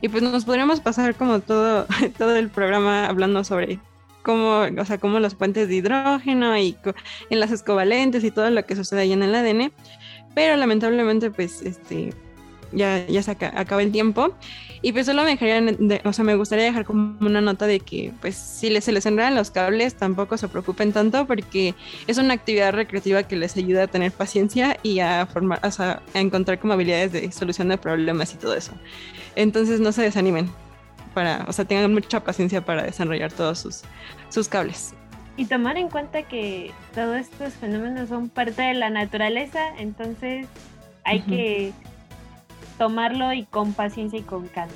y 0.00 0.08
pues 0.08 0.22
nos 0.22 0.44
podríamos 0.44 0.80
pasar 0.80 1.14
como 1.14 1.40
todo, 1.40 1.86
todo 2.18 2.36
el 2.36 2.48
programa 2.48 3.06
hablando 3.06 3.44
sobre 3.44 3.78
cómo, 4.22 4.60
o 4.60 4.84
sea, 4.84 4.98
cómo 4.98 5.20
los 5.20 5.34
puentes 5.34 5.68
de 5.68 5.76
hidrógeno 5.76 6.56
y 6.56 6.76
enlaces 7.30 7.62
covalentes 7.62 8.24
y 8.24 8.30
todo 8.30 8.50
lo 8.50 8.64
que 8.64 8.76
sucede 8.76 9.02
ahí 9.02 9.12
en 9.12 9.22
el 9.22 9.34
ADN, 9.34 9.72
pero 10.34 10.56
lamentablemente 10.56 11.30
pues 11.30 11.62
este 11.62 12.14
ya, 12.72 13.06
ya 13.06 13.22
se 13.22 13.30
acaba 13.32 13.82
el 13.82 13.92
tiempo. 13.92 14.34
Y 14.80 14.92
pues 14.92 15.06
solo 15.06 15.24
me 15.24 15.30
dejaría, 15.30 15.60
o 16.04 16.12
sea, 16.12 16.24
me 16.24 16.36
gustaría 16.36 16.64
dejar 16.66 16.84
como 16.84 17.16
una 17.20 17.40
nota 17.40 17.66
de 17.66 17.80
que, 17.80 18.12
pues, 18.20 18.36
si 18.36 18.70
les, 18.70 18.84
se 18.84 18.92
les 18.92 19.06
enredan 19.06 19.34
los 19.34 19.50
cables, 19.50 19.94
tampoco 19.96 20.36
se 20.36 20.46
preocupen 20.46 20.92
tanto 20.92 21.26
porque 21.26 21.74
es 22.06 22.18
una 22.18 22.34
actividad 22.34 22.72
recreativa 22.72 23.24
que 23.24 23.36
les 23.36 23.56
ayuda 23.56 23.84
a 23.84 23.86
tener 23.88 24.12
paciencia 24.12 24.78
y 24.84 25.00
a 25.00 25.26
formar, 25.26 25.58
o 25.64 25.70
sea, 25.70 26.00
a 26.14 26.20
encontrar 26.20 26.60
como 26.60 26.74
habilidades 26.74 27.12
de 27.12 27.32
solución 27.32 27.68
de 27.68 27.78
problemas 27.78 28.32
y 28.34 28.36
todo 28.36 28.54
eso. 28.54 28.72
Entonces 29.34 29.80
no 29.80 29.90
se 29.90 30.02
desanimen 30.02 30.48
para, 31.12 31.44
o 31.48 31.52
sea, 31.52 31.64
tengan 31.64 31.92
mucha 31.92 32.20
paciencia 32.20 32.64
para 32.64 32.84
desarrollar 32.84 33.32
todos 33.32 33.58
sus, 33.58 33.82
sus 34.28 34.48
cables. 34.48 34.94
Y 35.36 35.46
tomar 35.46 35.76
en 35.76 35.88
cuenta 35.88 36.22
que 36.22 36.72
todos 36.94 37.16
estos 37.16 37.54
fenómenos 37.54 38.08
son 38.08 38.28
parte 38.28 38.62
de 38.62 38.74
la 38.74 38.90
naturaleza, 38.90 39.60
entonces 39.78 40.46
hay 41.04 41.20
que 41.20 41.72
tomarlo 42.78 43.32
y 43.32 43.44
con 43.44 43.74
paciencia 43.74 44.18
y 44.18 44.22
con 44.22 44.48
calma. 44.48 44.74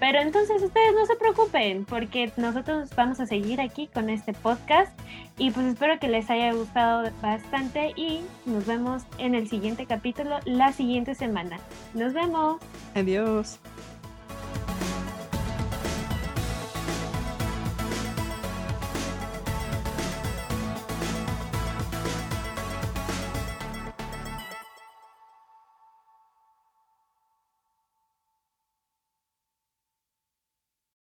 Pero 0.00 0.20
entonces 0.20 0.62
ustedes 0.62 0.94
no 0.94 1.06
se 1.06 1.16
preocupen 1.16 1.84
porque 1.84 2.32
nosotros 2.36 2.90
vamos 2.96 3.18
a 3.18 3.26
seguir 3.26 3.60
aquí 3.60 3.88
con 3.88 4.10
este 4.10 4.32
podcast 4.32 4.96
y 5.38 5.50
pues 5.50 5.66
espero 5.66 5.98
que 5.98 6.08
les 6.08 6.30
haya 6.30 6.52
gustado 6.52 7.10
bastante 7.20 7.92
y 7.96 8.20
nos 8.46 8.66
vemos 8.66 9.02
en 9.18 9.34
el 9.34 9.48
siguiente 9.48 9.86
capítulo 9.86 10.38
la 10.44 10.72
siguiente 10.72 11.14
semana. 11.16 11.58
Nos 11.94 12.12
vemos. 12.12 12.58
Adiós. 12.94 13.58